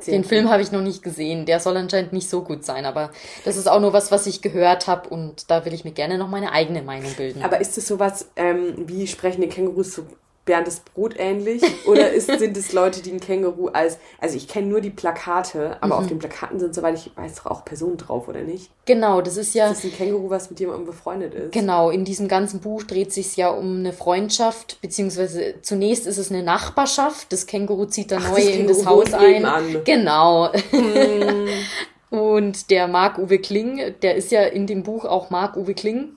[0.00, 1.44] Sehr Den Film habe ich noch nicht gesehen.
[1.44, 3.10] Der soll anscheinend nicht so gut sein, aber
[3.44, 6.18] das ist auch nur was, was ich gehört habe und da will ich mir gerne
[6.18, 7.42] noch meine eigene Meinung bilden.
[7.42, 10.00] Aber ist es sowas ähm, wie sprechende Kängurus
[10.48, 11.62] Berndes Brot ähnlich?
[11.86, 13.98] Oder ist, sind es Leute, die ein Känguru als.
[14.18, 16.00] Also ich kenne nur die Plakate, aber mhm.
[16.00, 18.70] auf den Plakaten sind, soweit ich weiß, auch Personen drauf, oder nicht?
[18.86, 19.68] Genau, das ist ja.
[19.68, 21.52] Das ist ein Känguru, was mit jemandem befreundet ist.
[21.52, 26.30] Genau, in diesem ganzen Buch dreht sich ja um eine Freundschaft, beziehungsweise zunächst ist es
[26.30, 27.30] eine Nachbarschaft.
[27.32, 29.44] Das Känguru zieht da neu in das Haus ein.
[29.44, 29.84] An.
[29.84, 30.50] Genau.
[30.70, 31.48] Hm.
[32.10, 36.16] Und der Marc-Uwe Kling, der ist ja in dem Buch auch Marc-Uwe Kling.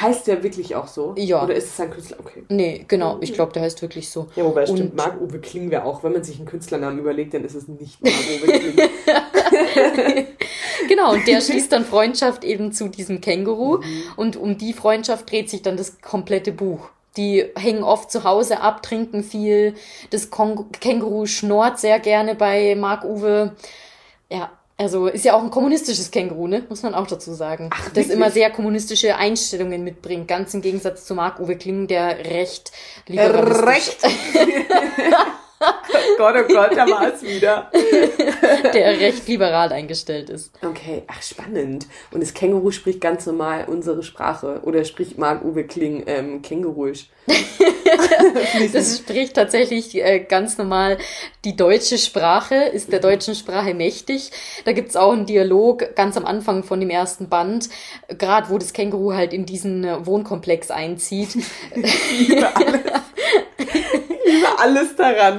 [0.00, 1.14] Heißt der wirklich auch so?
[1.16, 1.44] Ja.
[1.44, 2.16] Oder ist es ein Künstler?
[2.18, 2.44] Okay.
[2.48, 3.18] Nee, genau.
[3.20, 4.26] Ich glaube, der heißt wirklich so.
[4.34, 7.54] Ja, wobei stimmt, Marc-Uwe Kling wäre auch, wenn man sich einen Künstlernamen überlegt, dann ist
[7.54, 8.76] es nicht Marc-Uwe Kling.
[10.88, 13.78] genau, und der schließt dann Freundschaft eben zu diesem Känguru.
[13.78, 14.02] Mhm.
[14.16, 16.90] Und um die Freundschaft dreht sich dann das komplette Buch.
[17.16, 19.74] Die hängen oft zu Hause ab, trinken viel.
[20.10, 20.30] Das
[20.80, 23.54] Känguru schnort sehr gerne bei Marc-Uwe.
[24.28, 26.64] Ja, also ist ja auch ein kommunistisches Känguru, ne?
[26.68, 27.70] Muss man auch dazu sagen.
[27.72, 32.72] Ach, das immer sehr kommunistische Einstellungen mitbringt, ganz im Gegensatz zu Marc-Uwe Kling, der recht
[33.06, 33.64] liberalistisch...
[33.64, 33.98] Recht!
[35.60, 35.66] oh
[36.18, 37.70] Gott, oh Gott, da war es wieder.
[38.72, 40.52] der recht liberal eingestellt ist.
[40.64, 41.86] Okay, ach spannend.
[42.10, 44.60] Und das Känguru spricht ganz normal unsere Sprache.
[44.64, 47.08] Oder spricht Marc-Uwe Kling ähm, Känguruisch?
[48.72, 50.98] das spricht tatsächlich äh, ganz normal
[51.44, 54.30] die deutsche Sprache, ist der deutschen Sprache mächtig.
[54.64, 57.68] Da gibt's auch einen Dialog ganz am Anfang von dem ersten Band,
[58.08, 61.36] gerade wo das Känguru halt in diesen Wohnkomplex einzieht.
[64.24, 65.38] Über alles daran.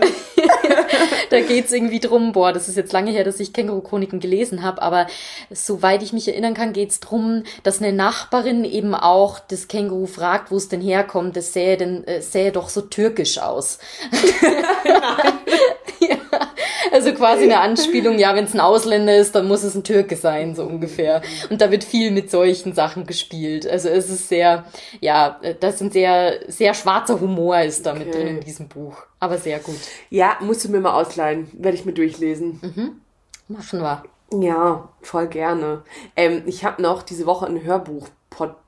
[1.30, 4.82] da geht's irgendwie drum, boah, das ist jetzt lange her, dass ich Känguru-Chroniken gelesen habe,
[4.82, 5.08] aber
[5.50, 10.52] soweit ich mich erinnern kann, geht's drum, dass eine Nachbarin eben auch das Känguru fragt,
[10.52, 11.36] wo es denn herkommt.
[11.36, 13.80] Das sähe denn, äh, sähe doch so türkisch aus.
[16.00, 16.18] ja,
[16.92, 20.16] also quasi eine Anspielung, ja, wenn es ein Ausländer ist, dann muss es ein Türke
[20.16, 21.22] sein, so ungefähr.
[21.50, 23.68] Und da wird viel mit solchen Sachen gespielt.
[23.68, 24.66] Also es ist sehr,
[25.02, 28.06] ja, das sind sehr, sehr schwarzer Humor ist da okay.
[28.06, 29.04] mit drin in diesem Buch.
[29.26, 29.80] Aber sehr gut.
[30.12, 31.48] Ja, musst du mir mal ausleihen.
[31.54, 32.60] Werde ich mir durchlesen.
[32.62, 33.02] Mhm.
[33.48, 34.04] Machen wir.
[34.32, 35.82] Ja, voll gerne.
[36.16, 38.08] Ähm, ich habe noch diese Woche ein Hörbuch.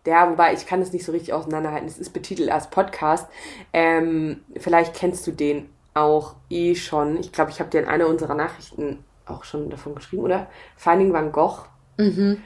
[0.08, 1.88] Ja, wobei ich kann es nicht so richtig auseinanderhalten.
[1.88, 3.28] Es ist betitelt als Podcast.
[3.72, 7.18] Ähm, vielleicht kennst du den auch eh schon.
[7.18, 10.48] Ich glaube, ich habe dir in einer unserer Nachrichten auch schon davon geschrieben, oder?
[10.76, 11.66] Finding Van Gogh.
[11.98, 12.42] Mhm.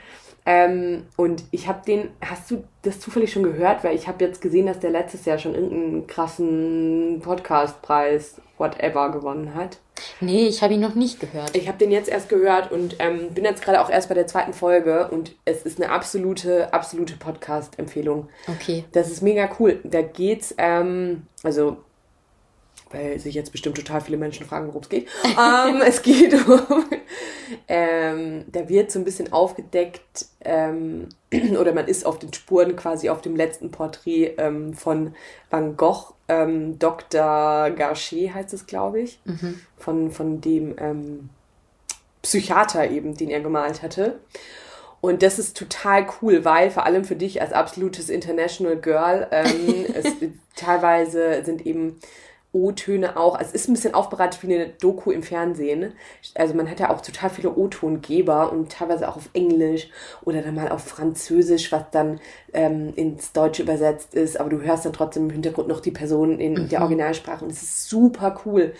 [0.52, 3.86] Ähm, und ich habe den, hast du das zufällig schon gehört?
[3.86, 9.56] Weil ich habe jetzt gesehen, dass der letztes Jahr schon irgendeinen krassen Podcastpreis, whatever, gewonnen
[9.56, 9.78] hat.
[10.20, 11.56] Nee, ich habe ihn noch nicht gehört.
[11.56, 14.28] Ich habe den jetzt erst gehört und ähm, bin jetzt gerade auch erst bei der
[14.28, 18.28] zweiten Folge und es ist eine absolute, absolute Podcast-Empfehlung.
[18.50, 18.84] Okay.
[18.92, 19.80] Das ist mega cool.
[19.86, 21.78] Da geht's, ähm, also
[22.92, 25.08] weil sich jetzt bestimmt total viele Menschen fragen, worum es geht.
[25.26, 26.86] ähm, es geht um,
[27.68, 31.10] ähm, da wird so ein bisschen aufgedeckt, ähm,
[31.60, 35.16] oder man ist auf den Spuren quasi auf dem letzten Porträt ähm, von
[35.50, 37.72] Van Gogh, ähm, Dr.
[37.72, 39.60] Garchet heißt es, glaube ich, mhm.
[39.78, 41.30] von, von dem ähm,
[42.22, 44.20] Psychiater eben, den er gemalt hatte.
[45.02, 49.28] Und das ist total cool, weil vor allem für dich als absolutes International Girl,
[49.94, 50.06] es
[50.56, 52.00] teilweise sind eben
[52.54, 53.36] O-Töne auch.
[53.36, 55.94] Also es ist ein bisschen aufbereitet wie eine Doku im Fernsehen.
[56.36, 59.90] Also man hat ja auch total viele O-Tongeber und teilweise auch auf Englisch
[60.24, 62.20] oder dann mal auf Französisch, was dann
[62.54, 64.40] ähm, ins Deutsche übersetzt ist.
[64.40, 66.70] Aber du hörst dann trotzdem im Hintergrund noch die Person in mhm.
[66.70, 68.74] der Originalsprache und es ist super cool.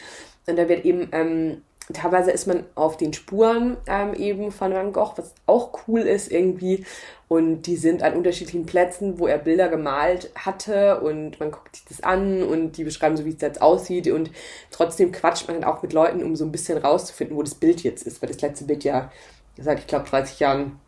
[0.48, 1.62] Und da wird eben ähm,
[1.94, 6.32] teilweise ist man auf den Spuren ähm, eben von Van Gogh, was auch cool ist
[6.32, 6.86] irgendwie.
[7.28, 11.86] Und die sind an unterschiedlichen Plätzen, wo er Bilder gemalt hatte und man guckt sich
[11.86, 14.08] das an und die beschreiben so, wie es jetzt aussieht.
[14.10, 14.32] Und
[14.70, 17.84] trotzdem quatscht man dann auch mit Leuten, um so ein bisschen rauszufinden, wo das Bild
[17.84, 19.12] jetzt ist, weil das letzte Bild ja
[19.58, 20.80] seit, ich glaube, 30 Jahren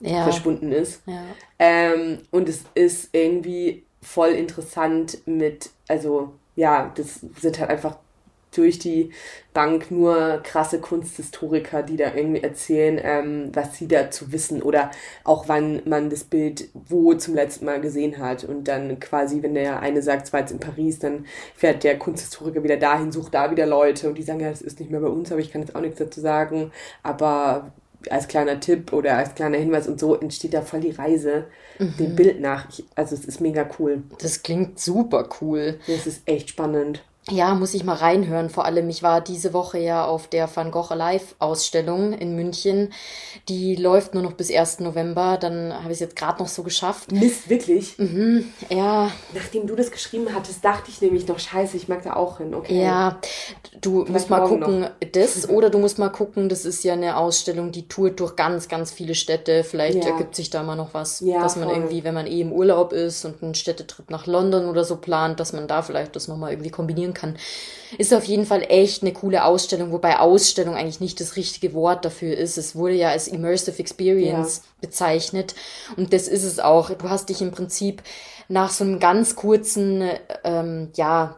[0.00, 0.22] ja.
[0.24, 1.02] verschwunden ist.
[1.06, 1.24] Ja.
[1.58, 7.96] Ähm, und es ist irgendwie voll interessant mit, also ja, das sind halt einfach
[8.52, 9.10] durch die
[9.52, 14.90] Bank nur krasse Kunsthistoriker, die da irgendwie erzählen, ähm, was sie dazu wissen oder
[15.24, 18.44] auch wann man das Bild wo zum letzten Mal gesehen hat.
[18.44, 21.98] Und dann quasi, wenn der eine sagt, es war jetzt in Paris, dann fährt der
[21.98, 25.00] Kunsthistoriker wieder dahin, sucht da wieder Leute und die sagen, ja, das ist nicht mehr
[25.00, 26.72] bei uns, aber ich kann jetzt auch nichts dazu sagen.
[27.02, 27.72] Aber
[28.10, 31.46] als kleiner Tipp oder als kleiner Hinweis und so entsteht da voll die Reise
[31.78, 31.96] mhm.
[31.98, 32.68] dem Bild nach.
[32.70, 34.02] Ich, also es ist mega cool.
[34.20, 35.78] Das klingt super cool.
[35.86, 37.04] Das ist echt spannend.
[37.30, 38.50] Ja, muss ich mal reinhören.
[38.50, 42.92] Vor allem, ich war diese Woche ja auf der Van Gogh Alive Ausstellung in München.
[43.48, 44.80] Die läuft nur noch bis 1.
[44.80, 45.38] November.
[45.40, 47.12] Dann habe ich es jetzt gerade noch so geschafft.
[47.12, 47.96] Mist, wirklich?
[47.96, 49.12] Mhm, ja.
[49.34, 52.54] Nachdem du das geschrieben hattest, dachte ich nämlich noch, scheiße, ich mag da auch hin.
[52.54, 52.82] Okay.
[52.82, 53.20] Ja,
[53.80, 54.90] du Vielleicht musst mal gucken, noch.
[55.12, 58.66] das oder du musst mal gucken, das ist ja eine Ausstellung, die tourt durch ganz,
[58.66, 59.62] ganz viele Städte.
[59.62, 60.10] Vielleicht ja.
[60.10, 61.76] ergibt sich da mal noch was, ja, dass man voll.
[61.76, 65.38] irgendwie, wenn man eh im Urlaub ist und einen Städtetrip nach London oder so plant,
[65.38, 67.36] dass man da vielleicht das nochmal irgendwie kombinieren kann kann.
[67.98, 72.04] Ist auf jeden Fall echt eine coole Ausstellung, wobei Ausstellung eigentlich nicht das richtige Wort
[72.04, 72.56] dafür ist.
[72.56, 74.70] Es wurde ja als Immersive Experience ja.
[74.80, 75.54] bezeichnet
[75.96, 76.90] und das ist es auch.
[76.90, 78.02] Du hast dich im Prinzip
[78.48, 80.08] nach so einem ganz kurzen,
[80.42, 81.36] ähm, ja,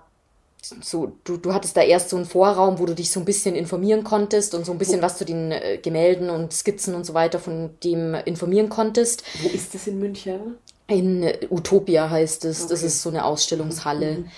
[0.81, 3.55] so, du, du hattest da erst so einen Vorraum, wo du dich so ein bisschen
[3.55, 7.13] informieren konntest und so ein bisschen was zu den äh, Gemälden und Skizzen und so
[7.13, 9.25] weiter von dem informieren konntest.
[9.43, 10.57] Wo ist das in München?
[10.87, 12.63] In äh, Utopia heißt es.
[12.63, 12.71] Okay.
[12.71, 14.19] Das ist so eine Ausstellungshalle.
[14.19, 14.31] Mhm.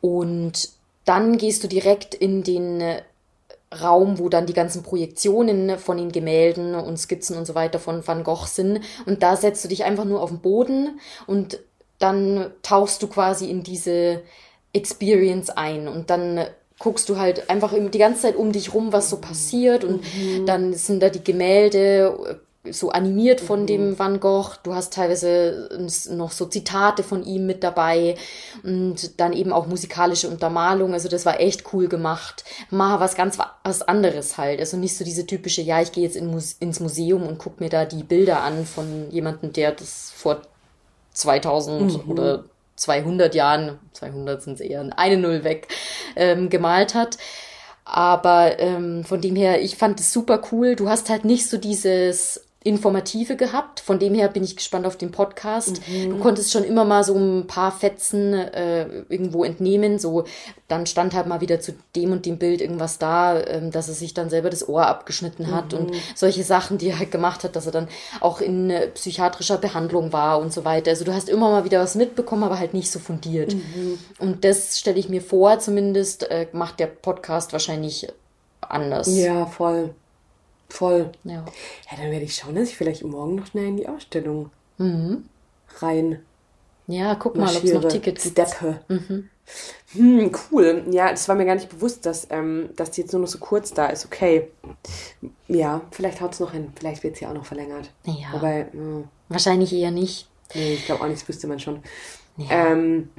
[0.00, 0.70] Und
[1.08, 3.02] dann gehst du direkt in den äh,
[3.74, 8.06] Raum, wo dann die ganzen Projektionen von den Gemälden und Skizzen und so weiter von
[8.06, 8.80] Van Gogh sind.
[9.04, 11.58] Und da setzt du dich einfach nur auf den Boden und
[11.98, 14.22] dann tauchst du quasi in diese
[14.72, 16.46] Experience ein und dann
[16.78, 20.46] guckst du halt einfach die ganze Zeit um dich rum, was so passiert und mhm.
[20.46, 22.40] dann sind da die Gemälde
[22.72, 23.66] so animiert von mhm.
[23.66, 24.56] dem Van Gogh.
[24.62, 25.68] Du hast teilweise
[26.10, 28.16] noch so Zitate von ihm mit dabei
[28.62, 30.92] und dann eben auch musikalische Untermalung.
[30.92, 32.44] Also das war echt cool gemacht.
[32.70, 34.60] Mal was ganz was anderes halt.
[34.60, 37.60] Also nicht so diese typische, ja, ich gehe jetzt in Muse ins Museum und guck
[37.60, 40.42] mir da die Bilder an von jemandem, der das vor
[41.12, 42.10] 2000 mhm.
[42.10, 42.44] oder
[42.76, 45.68] 200 Jahren, 200 sind es eher eine Null weg,
[46.16, 47.18] ähm, gemalt hat.
[47.84, 50.76] Aber ähm, von dem her, ich fand es super cool.
[50.76, 53.78] Du hast halt nicht so dieses Informative gehabt.
[53.78, 55.80] Von dem her bin ich gespannt auf den Podcast.
[55.88, 56.10] Mhm.
[56.10, 60.00] Du konntest schon immer mal so ein paar Fetzen äh, irgendwo entnehmen.
[60.00, 60.24] So,
[60.66, 63.94] dann stand halt mal wieder zu dem und dem Bild irgendwas da, ähm, dass er
[63.94, 65.78] sich dann selber das Ohr abgeschnitten hat mhm.
[65.78, 67.88] und solche Sachen, die er halt gemacht hat, dass er dann
[68.20, 70.90] auch in äh, psychiatrischer Behandlung war und so weiter.
[70.90, 73.54] Also du hast immer mal wieder was mitbekommen, aber halt nicht so fundiert.
[73.54, 73.98] Mhm.
[74.18, 78.08] Und das stelle ich mir vor, zumindest äh, macht der Podcast wahrscheinlich
[78.60, 79.08] anders.
[79.16, 79.94] Ja, voll.
[80.68, 81.12] Voll.
[81.24, 81.44] Ja.
[81.90, 85.24] Ja, dann werde ich schauen, dass ich vielleicht morgen noch schnell in die Ausstellung mhm.
[85.78, 86.20] rein.
[86.86, 88.32] Ja, guck mal, ob es noch Tickets gibt.
[88.32, 88.80] Steppe.
[88.88, 89.28] Mhm.
[89.92, 90.84] Hm, cool.
[90.90, 93.38] Ja, das war mir gar nicht bewusst, dass, ähm, dass die jetzt nur noch so
[93.38, 94.06] kurz da ist.
[94.06, 94.48] Okay.
[95.48, 96.72] Ja, vielleicht haut es noch hin.
[96.78, 97.90] Vielleicht wird sie auch noch verlängert.
[98.04, 98.32] Ja.
[98.32, 98.72] Wobei, mh.
[98.72, 99.08] Hm.
[99.28, 100.28] Wahrscheinlich eher nicht.
[100.54, 101.82] Nee, ich glaube auch nicht, das wüsste man schon.
[102.36, 102.72] Ja.
[102.72, 103.10] Ähm,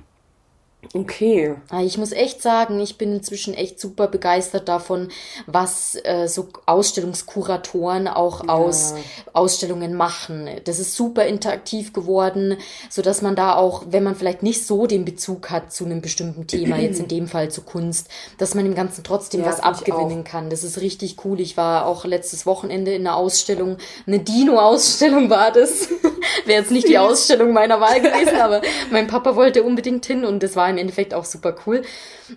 [0.94, 1.56] Okay.
[1.70, 5.10] Ah, ich muss echt sagen, ich bin inzwischen echt super begeistert davon,
[5.46, 8.54] was äh, so Ausstellungskuratoren auch ja.
[8.54, 8.96] aus
[9.34, 10.50] Ausstellungen machen.
[10.64, 12.56] Das ist super interaktiv geworden,
[12.90, 16.02] so dass man da auch, wenn man vielleicht nicht so den Bezug hat zu einem
[16.02, 18.08] bestimmten Thema, jetzt in dem Fall zu Kunst,
[18.38, 20.50] dass man dem Ganzen trotzdem ja, was abgewinnen kann.
[20.50, 21.42] Das ist richtig cool.
[21.42, 23.78] Ich war auch letztes Wochenende in einer Ausstellung,
[24.08, 25.90] eine Dino-Ausstellung war das.
[26.46, 28.62] Wäre jetzt nicht die Ausstellung meiner Wahl gewesen, aber
[28.92, 31.84] mein Papa wollte unbedingt hin und es war im Endeffekt auch super cool.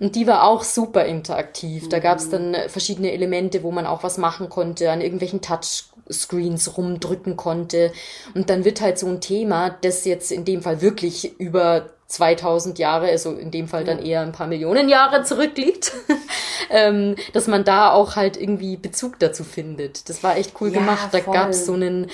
[0.01, 1.89] Und die war auch super interaktiv.
[1.89, 6.77] Da gab es dann verschiedene Elemente, wo man auch was machen konnte, an irgendwelchen Touchscreens
[6.77, 7.93] rumdrücken konnte.
[8.35, 12.79] Und dann wird halt so ein Thema, das jetzt in dem Fall wirklich über 2000
[12.79, 15.93] Jahre, also in dem Fall dann eher ein paar Millionen Jahre zurückliegt,
[16.71, 20.11] ähm, dass man da auch halt irgendwie Bezug dazu findet.
[20.11, 21.09] Das war echt cool ja, gemacht.
[21.13, 22.11] Da gab es so einen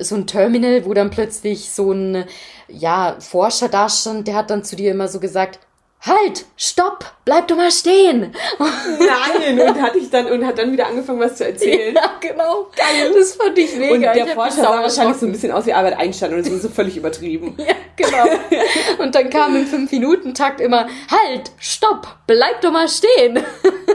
[0.00, 2.24] so ein Terminal, wo dann plötzlich so ein
[2.68, 5.58] ja, Forscher da stand, der hat dann zu dir immer so gesagt,
[6.02, 8.34] halt, stopp, bleib doch mal stehen.
[8.58, 11.94] Nein, und hat ich dann und hat dann wieder angefangen, was zu erzählen.
[11.94, 12.68] Ja, genau.
[12.76, 13.12] Geil.
[13.14, 13.94] Das fand ich mega.
[13.94, 16.52] Und der ich Forscher sah wahrscheinlich so ein bisschen aus wie Albert Einstein und das
[16.52, 17.54] ist so völlig übertrieben.
[17.58, 19.02] ja, genau.
[19.02, 23.38] Und dann kam im 5-Minuten-Takt immer, halt, stopp, bleib doch mal stehen.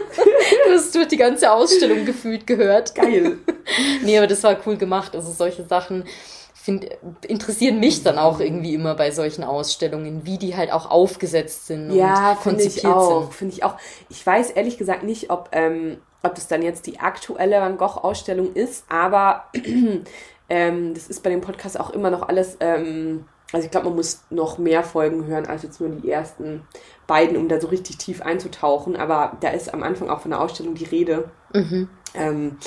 [0.70, 2.96] das wird die ganze Ausstellung gefühlt gehört.
[2.96, 3.40] Geil.
[4.04, 5.16] nee, aber das war cool gemacht.
[5.16, 6.06] Also solche Sachen
[6.68, 6.86] find,
[7.26, 11.92] interessieren mich dann auch irgendwie immer bei solchen Ausstellungen, wie die halt auch aufgesetzt sind
[11.92, 13.34] ja, und konzipiert ich auch, sind.
[13.34, 13.78] Finde ich auch.
[14.10, 18.54] Ich weiß ehrlich gesagt nicht, ob, ähm, ob das dann jetzt die aktuelle Van Gogh-Ausstellung
[18.54, 19.46] ist, aber
[20.50, 23.96] ähm, das ist bei dem Podcast auch immer noch alles ähm, also ich glaube, man
[23.96, 26.64] muss noch mehr Folgen hören als jetzt nur die ersten
[27.08, 28.98] beiden, um da so richtig tief einzutauchen.
[28.98, 31.88] Aber da ist am Anfang auch von der Ausstellung die Rede, mhm.
[32.14, 32.58] ähm,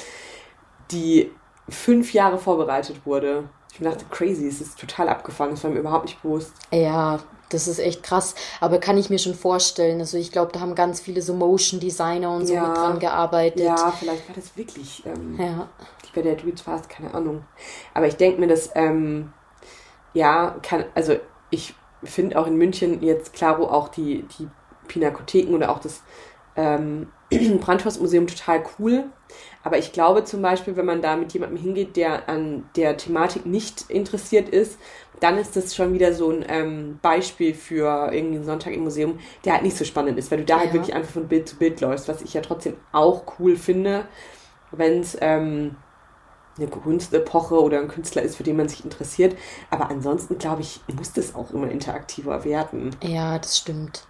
[0.91, 1.31] die
[1.69, 3.45] fünf Jahre vorbereitet wurde.
[3.73, 6.53] Ich dachte, crazy, es ist total abgefangen, das war mir überhaupt nicht bewusst.
[6.73, 8.35] Ja, das ist echt krass.
[8.61, 10.01] Aber kann ich mir schon vorstellen.
[10.01, 12.99] Also ich glaube, da haben ganz viele so Motion Designer und so ja, mit dran
[12.99, 13.61] gearbeitet.
[13.61, 15.69] Ja, vielleicht war das wirklich ähm, ja.
[16.15, 17.45] bei der Dudes Fast, keine Ahnung.
[17.95, 19.33] Aber ich denke mir, dass ähm,
[20.15, 21.17] ja, kann, also
[21.51, 24.49] ich finde auch in München jetzt klaro auch die, die
[24.89, 26.03] Pinakotheken oder auch das
[26.57, 27.09] ähm,
[27.61, 29.05] Brandhorstmuseum total cool.
[29.63, 33.47] Aber ich glaube zum Beispiel, wenn man da mit jemandem hingeht, der an der Thematik
[33.47, 34.79] nicht interessiert ist,
[35.21, 39.19] dann ist das schon wieder so ein ähm, Beispiel für irgendwie einen Sonntag im Museum,
[39.45, 40.73] der halt nicht so spannend ist, weil du da halt ja.
[40.73, 44.07] halt wirklich einfach von Bild zu Bild läufst, was ich ja trotzdem auch cool finde,
[44.71, 45.77] wenn es ähm,
[46.57, 49.37] eine Kunstepoche oder ein Künstler ist, für den man sich interessiert.
[49.69, 52.97] Aber ansonsten, glaube ich, muss das auch immer interaktiver werden.
[53.03, 54.07] Ja, das stimmt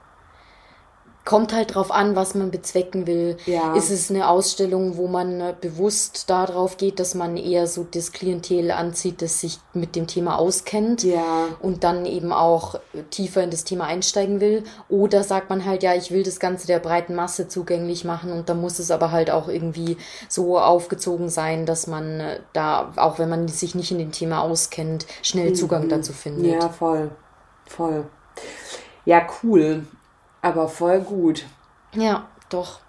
[1.24, 3.36] kommt halt drauf an, was man bezwecken will.
[3.46, 3.74] Ja.
[3.74, 8.70] Ist es eine Ausstellung, wo man bewusst darauf geht, dass man eher so das Klientel
[8.70, 11.48] anzieht, das sich mit dem Thema auskennt ja.
[11.60, 14.64] und dann eben auch tiefer in das Thema einsteigen will?
[14.88, 18.48] Oder sagt man halt, ja, ich will das Ganze der breiten Masse zugänglich machen und
[18.48, 19.98] da muss es aber halt auch irgendwie
[20.28, 24.40] so aufgezogen sein, dass man äh, da, auch wenn man sich nicht in dem Thema
[24.40, 25.90] auskennt, schnell Zugang mhm.
[25.90, 26.60] dazu findet.
[26.60, 27.10] Ja, voll.
[27.66, 28.06] Voll.
[29.04, 29.84] Ja, cool.
[30.42, 31.44] Aber voll gut.
[31.94, 32.80] Ja, doch.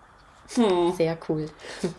[0.56, 0.94] Hm.
[0.98, 1.46] Sehr cool.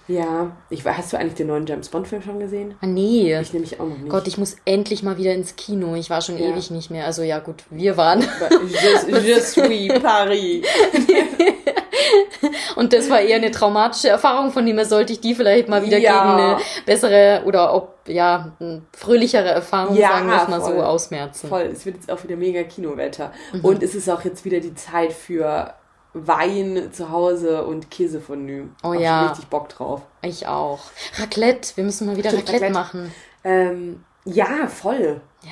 [0.08, 2.74] Ja, ich, hast du eigentlich den neuen James Bond-Film schon gesehen?
[2.82, 3.38] Ah, nee.
[3.40, 4.10] Ich nehme mich auch noch nicht.
[4.10, 5.94] Gott, ich muss endlich mal wieder ins Kino.
[5.94, 6.50] Ich war schon ja.
[6.50, 7.06] ewig nicht mehr.
[7.06, 8.20] Also ja, gut, wir waren.
[8.20, 10.66] Je, je suis Paris.
[12.76, 15.84] Und das war eher eine traumatische Erfahrung, von dem her sollte ich die vielleicht mal
[15.84, 16.12] wieder ja.
[16.12, 16.56] gegen eine
[16.86, 18.52] bessere oder ob, ja,
[18.92, 20.74] fröhlichere Erfahrung, ja, sagen wir es mal voll.
[20.76, 21.48] so, ausmerzen.
[21.48, 23.32] Voll, es wird jetzt auch wieder mega Kinowetter.
[23.52, 23.64] Mhm.
[23.64, 25.74] Und es ist auch jetzt wieder die Zeit für
[26.14, 28.68] Wein zu Hause und Käsefondue.
[28.82, 29.24] Oh Hab ja.
[29.24, 30.02] Ich richtig Bock drauf.
[30.22, 30.80] Ich auch.
[31.18, 33.14] Raclette, wir müssen mal wieder Raclette, Raclette, machen.
[33.44, 35.20] Ähm, ja, voll.
[35.42, 35.50] Ja.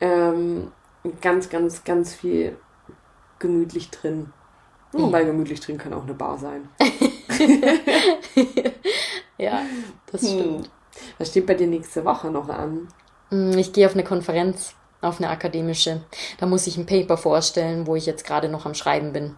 [0.00, 0.70] Ähm,
[1.20, 2.56] ganz, ganz, ganz viel
[3.38, 4.32] gemütlich drin.
[4.92, 5.00] Ja.
[5.00, 6.68] Wobei gemütlich drin kann auch eine Bar sein.
[9.38, 9.62] ja,
[10.10, 10.28] das hm.
[10.28, 10.66] stimmt.
[10.66, 10.72] Hm.
[11.18, 12.88] Was steht bei dir nächste Woche noch an?
[13.30, 16.02] Hm, ich gehe auf eine Konferenz, auf eine akademische.
[16.38, 19.36] Da muss ich ein Paper vorstellen, wo ich jetzt gerade noch am Schreiben bin.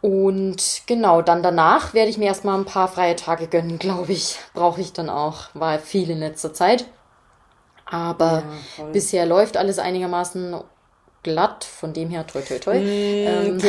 [0.00, 4.38] Und genau, dann danach werde ich mir erstmal ein paar freie Tage gönnen, glaube ich.
[4.52, 5.46] Brauche ich dann auch.
[5.54, 6.86] War viel in letzter Zeit.
[7.86, 8.44] Aber
[8.78, 10.56] ja, bisher läuft alles einigermaßen
[11.24, 12.78] glatt, von dem her toi toi toi.
[12.78, 13.58] Mm, ähm,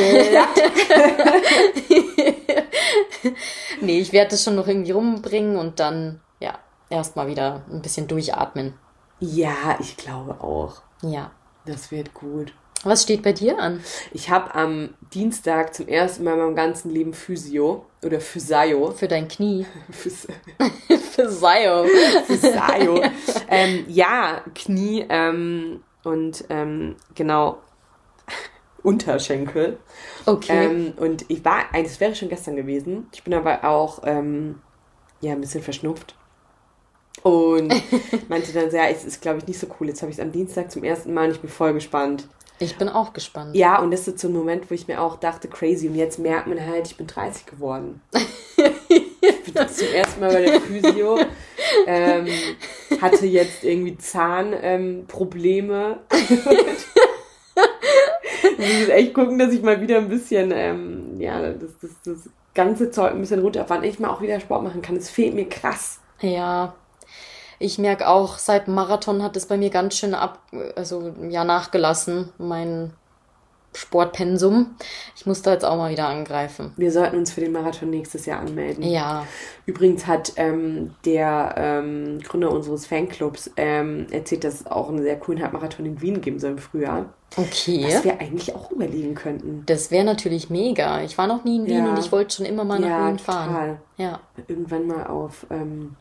[3.80, 8.06] nee, ich werde das schon noch irgendwie rumbringen und dann, ja, erstmal wieder ein bisschen
[8.06, 8.74] durchatmen.
[9.18, 10.82] Ja, ich glaube auch.
[11.02, 11.32] Ja.
[11.66, 12.52] Das wird gut.
[12.84, 13.82] Was steht bei dir an?
[14.12, 18.92] Ich habe am Dienstag zum ersten Mal in meinem ganzen Leben Physio oder Physio.
[18.92, 19.66] Für dein Knie.
[19.90, 20.32] Physio.
[22.26, 23.02] Physio.
[23.48, 25.04] ähm, ja, Knie.
[25.08, 27.58] Ähm, und ähm, genau
[28.82, 29.78] Unterschenkel.
[30.24, 30.66] Okay.
[30.66, 33.08] Ähm, und ich war, das wäre schon gestern gewesen.
[33.12, 34.60] Ich bin aber auch ähm,
[35.20, 36.14] ja ein bisschen verschnupft.
[37.22, 37.74] Und
[38.28, 39.88] meinte dann ja, es ist, glaube ich, nicht so cool.
[39.88, 42.28] Jetzt habe ich es am Dienstag zum ersten Mal und ich bin voll gespannt.
[42.58, 43.56] Ich bin auch gespannt.
[43.56, 45.88] Ja, und das ist so ein Moment, wo ich mir auch dachte, crazy.
[45.88, 48.00] Und jetzt merkt man halt, ich bin 30 geworden.
[49.72, 51.18] zum ersten Mal bei der Physio.
[51.86, 52.26] Ähm,
[53.00, 55.98] hatte jetzt irgendwie Zahnprobleme.
[56.10, 56.18] Ähm,
[58.58, 62.30] ich muss echt gucken, dass ich mal wieder ein bisschen, ähm, ja, das, das, das
[62.54, 63.84] ganze Zeug ein bisschen runterfahren.
[63.84, 64.96] Ich mal auch wieder Sport machen kann.
[64.96, 66.00] Es fehlt mir krass.
[66.20, 66.74] Ja,
[67.58, 70.40] ich merke auch, seit Marathon hat es bei mir ganz schön ab,
[70.74, 72.92] also ja, nachgelassen, mein
[73.76, 74.74] Sportpensum.
[75.14, 76.72] Ich muss da jetzt auch mal wieder angreifen.
[76.76, 78.82] Wir sollten uns für den Marathon nächstes Jahr anmelden.
[78.82, 79.26] Ja.
[79.66, 85.18] Übrigens hat ähm, der ähm, Gründer unseres Fanclubs ähm, erzählt, dass es auch einen sehr
[85.18, 87.12] coolen Halbmarathon in Wien geben soll im Frühjahr.
[87.36, 87.84] Okay.
[87.86, 89.64] Was wir eigentlich auch überlegen könnten.
[89.66, 91.02] Das wäre natürlich mega.
[91.02, 91.90] Ich war noch nie in Wien ja.
[91.90, 93.48] und ich wollte schon immer mal nach ja, Wien fahren.
[93.48, 93.80] Total.
[93.98, 94.20] Ja.
[94.48, 95.96] Irgendwann mal auf ähm,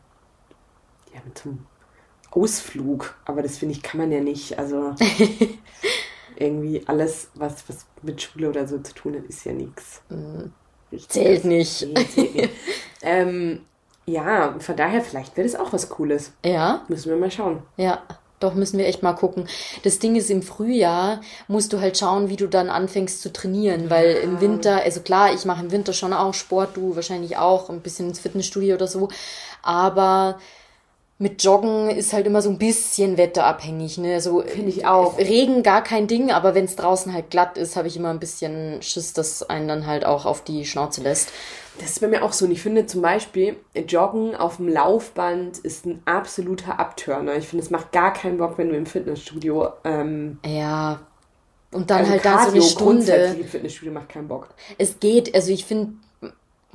[1.13, 1.65] ja, mit zum
[2.31, 3.15] Ausflug.
[3.25, 4.59] Aber das finde ich, kann man ja nicht.
[4.59, 4.93] Also
[6.37, 10.01] irgendwie alles, was, was mit Schule oder so zu tun hat, ist ja nichts.
[10.09, 10.51] Mhm.
[11.07, 11.87] Zählt nicht.
[11.87, 12.49] Nee, zählt nicht.
[13.01, 13.61] ähm,
[14.05, 16.31] ja, von daher, vielleicht wäre das auch was Cooles.
[16.45, 16.83] Ja.
[16.87, 17.63] Müssen wir mal schauen.
[17.77, 18.01] Ja.
[18.41, 19.47] Doch, müssen wir echt mal gucken.
[19.83, 23.89] Das Ding ist, im Frühjahr musst du halt schauen, wie du dann anfängst zu trainieren,
[23.89, 24.19] weil ja.
[24.19, 27.79] im Winter, also klar, ich mache im Winter schon auch Sport, du wahrscheinlich auch, ein
[27.79, 29.07] bisschen ins Fitnessstudio oder so,
[29.63, 30.37] aber
[31.17, 34.19] mit Joggen ist halt immer so ein bisschen wetterabhängig, ne?
[34.19, 35.17] So Finde ich auch.
[35.17, 38.19] Regen gar kein Ding, aber wenn es draußen halt glatt ist, habe ich immer ein
[38.19, 41.29] bisschen Schiss, dass einen dann halt auch auf die Schnauze lässt.
[41.79, 42.45] Das ist bei mir auch so.
[42.45, 43.55] Und ich finde zum Beispiel,
[43.87, 47.35] Joggen auf dem Laufband ist ein absoluter Abtörner.
[47.35, 49.69] Ich finde, es macht gar keinen Bock, wenn du im Fitnessstudio.
[49.85, 50.99] Ähm, ja.
[51.71, 53.37] Und dann halt da so eine Stunde.
[53.39, 54.49] Im Fitnessstudio macht keinen Bock.
[54.77, 55.93] Es geht, also ich finde,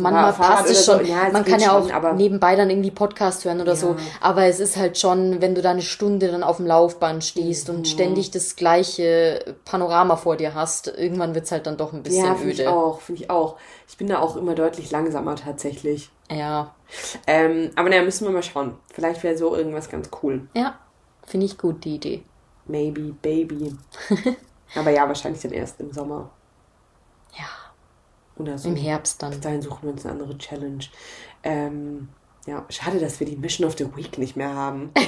[0.00, 1.04] manchmal passt es schon.
[1.04, 1.12] So.
[1.12, 3.76] Ja, man kann ja auch schon, nebenbei dann irgendwie Podcast hören oder ja.
[3.76, 3.96] so.
[4.20, 7.68] Aber es ist halt schon, wenn du da eine Stunde dann auf dem Laufband stehst
[7.68, 7.76] mhm.
[7.76, 12.02] und ständig das gleiche Panorama vor dir hast, irgendwann wird es halt dann doch ein
[12.02, 12.62] bisschen ja, find öde.
[12.64, 13.56] Ja, finde ich auch, finde ich auch.
[13.88, 16.10] Ich bin da auch immer deutlich langsamer tatsächlich.
[16.30, 16.74] Ja.
[17.26, 18.76] Ähm, aber naja, müssen wir mal schauen.
[18.92, 20.48] Vielleicht wäre so irgendwas ganz cool.
[20.54, 20.78] Ja,
[21.26, 22.22] finde ich gut, die Idee.
[22.66, 23.76] Maybe, baby.
[24.76, 26.30] aber ja, wahrscheinlich dann erst im Sommer.
[27.36, 27.46] Ja.
[28.40, 28.68] Oder so.
[28.68, 29.30] Im Herbst dann.
[29.30, 30.84] Bis dahin suchen wir uns eine andere Challenge.
[31.42, 32.08] Ähm,
[32.46, 34.92] ja, schade, dass wir die Mission of the Week nicht mehr haben.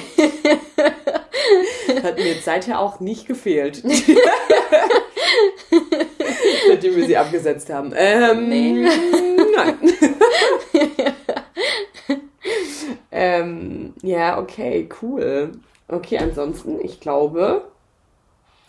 [2.03, 3.83] Hat mir jetzt seither auch nicht gefehlt.
[6.67, 7.91] Seitdem wir sie abgesetzt haben.
[7.95, 8.87] Ähm, nee.
[9.55, 9.77] Nein.
[13.11, 15.53] ähm, ja, okay, cool.
[15.87, 17.65] Okay, ansonsten, ich glaube,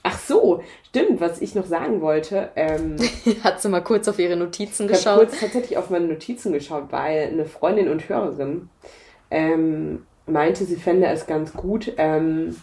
[0.06, 2.50] Ach so, stimmt, was ich noch sagen wollte.
[2.56, 2.96] Ähm,
[3.42, 5.02] Hat sie mal kurz auf ihre Notizen geschaut?
[5.02, 8.68] Ich habe kurz tatsächlich auf meine Notizen geschaut, weil eine Freundin und Hörerin
[9.30, 12.54] ähm, meinte, sie fände es ganz gut, ähm,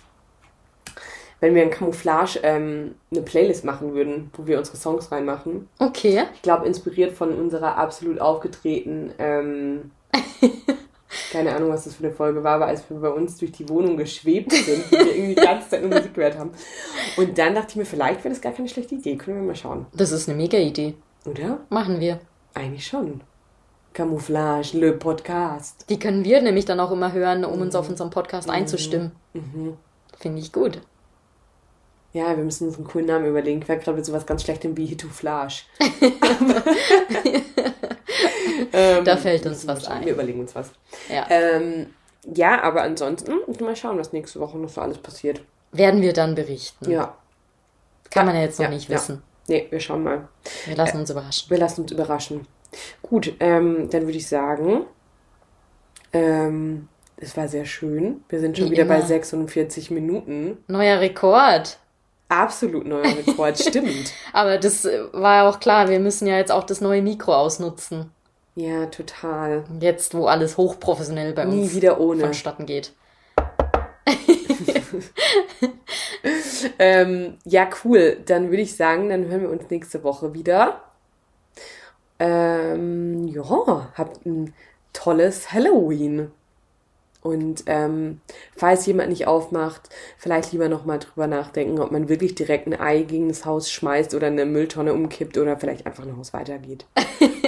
[1.39, 5.67] wenn wir in Camouflage ähm, eine Playlist machen würden, wo wir unsere Songs reinmachen.
[5.79, 6.23] Okay.
[6.35, 9.91] Ich glaube, inspiriert von unserer absolut aufgetretenen ähm,
[11.31, 13.67] keine Ahnung, was das für eine Folge war, aber als wir bei uns durch die
[13.69, 16.51] Wohnung geschwebt sind, und wir irgendwie die ganze Zeit nur Musik gehört haben.
[17.17, 19.17] Und dann dachte ich mir, vielleicht wäre das gar keine schlechte Idee.
[19.17, 19.85] Können wir mal schauen.
[19.93, 20.95] Das ist eine mega Idee.
[21.25, 21.59] Oder?
[21.69, 22.19] Machen wir.
[22.53, 23.21] Eigentlich schon.
[23.93, 25.85] Camouflage, Le Podcast.
[25.89, 27.63] Die können wir nämlich dann auch immer hören, um mhm.
[27.63, 28.53] uns auf unserem Podcast mhm.
[28.53, 29.11] einzustimmen.
[29.33, 29.77] Mhm.
[30.17, 30.81] Finde ich gut.
[32.13, 33.61] Ja, wir müssen uns einen coolen Namen überlegen.
[33.61, 35.63] Ich war gerade mit sowas ganz Schlechtem wie Hituflage.
[38.73, 40.05] ähm, da fällt uns was ein.
[40.05, 40.71] Wir überlegen uns was.
[41.09, 41.25] Ja.
[41.29, 41.87] Ähm,
[42.23, 45.41] ja, aber ansonsten mal schauen, was nächste Woche noch so alles passiert.
[45.71, 46.89] Werden wir dann berichten.
[46.89, 47.15] Ja.
[48.09, 49.23] Kann man ja jetzt noch ja, nicht wissen.
[49.47, 49.55] Ja.
[49.55, 50.27] Nee, wir schauen mal.
[50.65, 51.49] Wir lassen uns überraschen.
[51.49, 52.47] Wir lassen uns überraschen.
[53.01, 54.85] Gut, ähm, dann würde ich sagen,
[56.13, 56.87] ähm,
[57.17, 58.23] es war sehr schön.
[58.29, 58.95] Wir sind schon Wie wieder immer.
[58.99, 60.57] bei 46 Minuten.
[60.67, 61.77] Neuer Rekord.
[62.29, 64.13] Absolut neuer Rekord, stimmt.
[64.33, 68.09] Aber das war ja auch klar, wir müssen ja jetzt auch das neue Mikro ausnutzen.
[68.55, 69.63] Ja, total.
[69.79, 72.21] Jetzt, wo alles hochprofessionell bei Nie uns wieder ohne.
[72.21, 72.93] vonstatten geht.
[76.79, 78.17] ähm, ja, cool.
[78.25, 80.81] Dann würde ich sagen, dann hören wir uns nächste Woche wieder.
[82.19, 84.53] Ähm, ja, habt ein
[84.93, 86.31] tolles Halloween.
[87.21, 88.19] Und ähm,
[88.55, 93.03] falls jemand nicht aufmacht, vielleicht lieber nochmal drüber nachdenken, ob man wirklich direkt ein Ei
[93.03, 96.85] gegen das Haus schmeißt oder eine Mülltonne umkippt oder vielleicht einfach ein Haus weitergeht.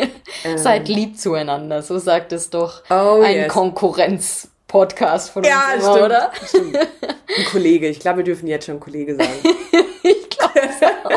[0.44, 0.58] ähm.
[0.58, 3.54] Seid lieb zueinander, so sagt es doch oh, ein yes.
[3.54, 6.32] Konkurrenz-Podcast von ja, uns, stimmt, oder?
[6.46, 6.78] Stimmt.
[7.36, 9.34] Ein Kollege, ich glaube, wir dürfen jetzt schon Kollege sagen.
[10.04, 11.10] ich glaube es auch.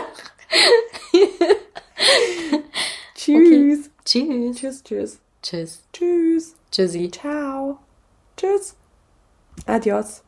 [3.14, 3.36] tschüss.
[3.36, 3.78] Okay.
[4.04, 4.60] Tschüss.
[4.60, 5.18] Tschüss, tschüss.
[5.42, 5.82] Tschüss.
[5.92, 6.54] Tschüss.
[6.70, 7.10] Tschüssi.
[7.10, 7.78] Ciao.
[8.36, 8.76] Tschüss.
[9.66, 10.25] Adios.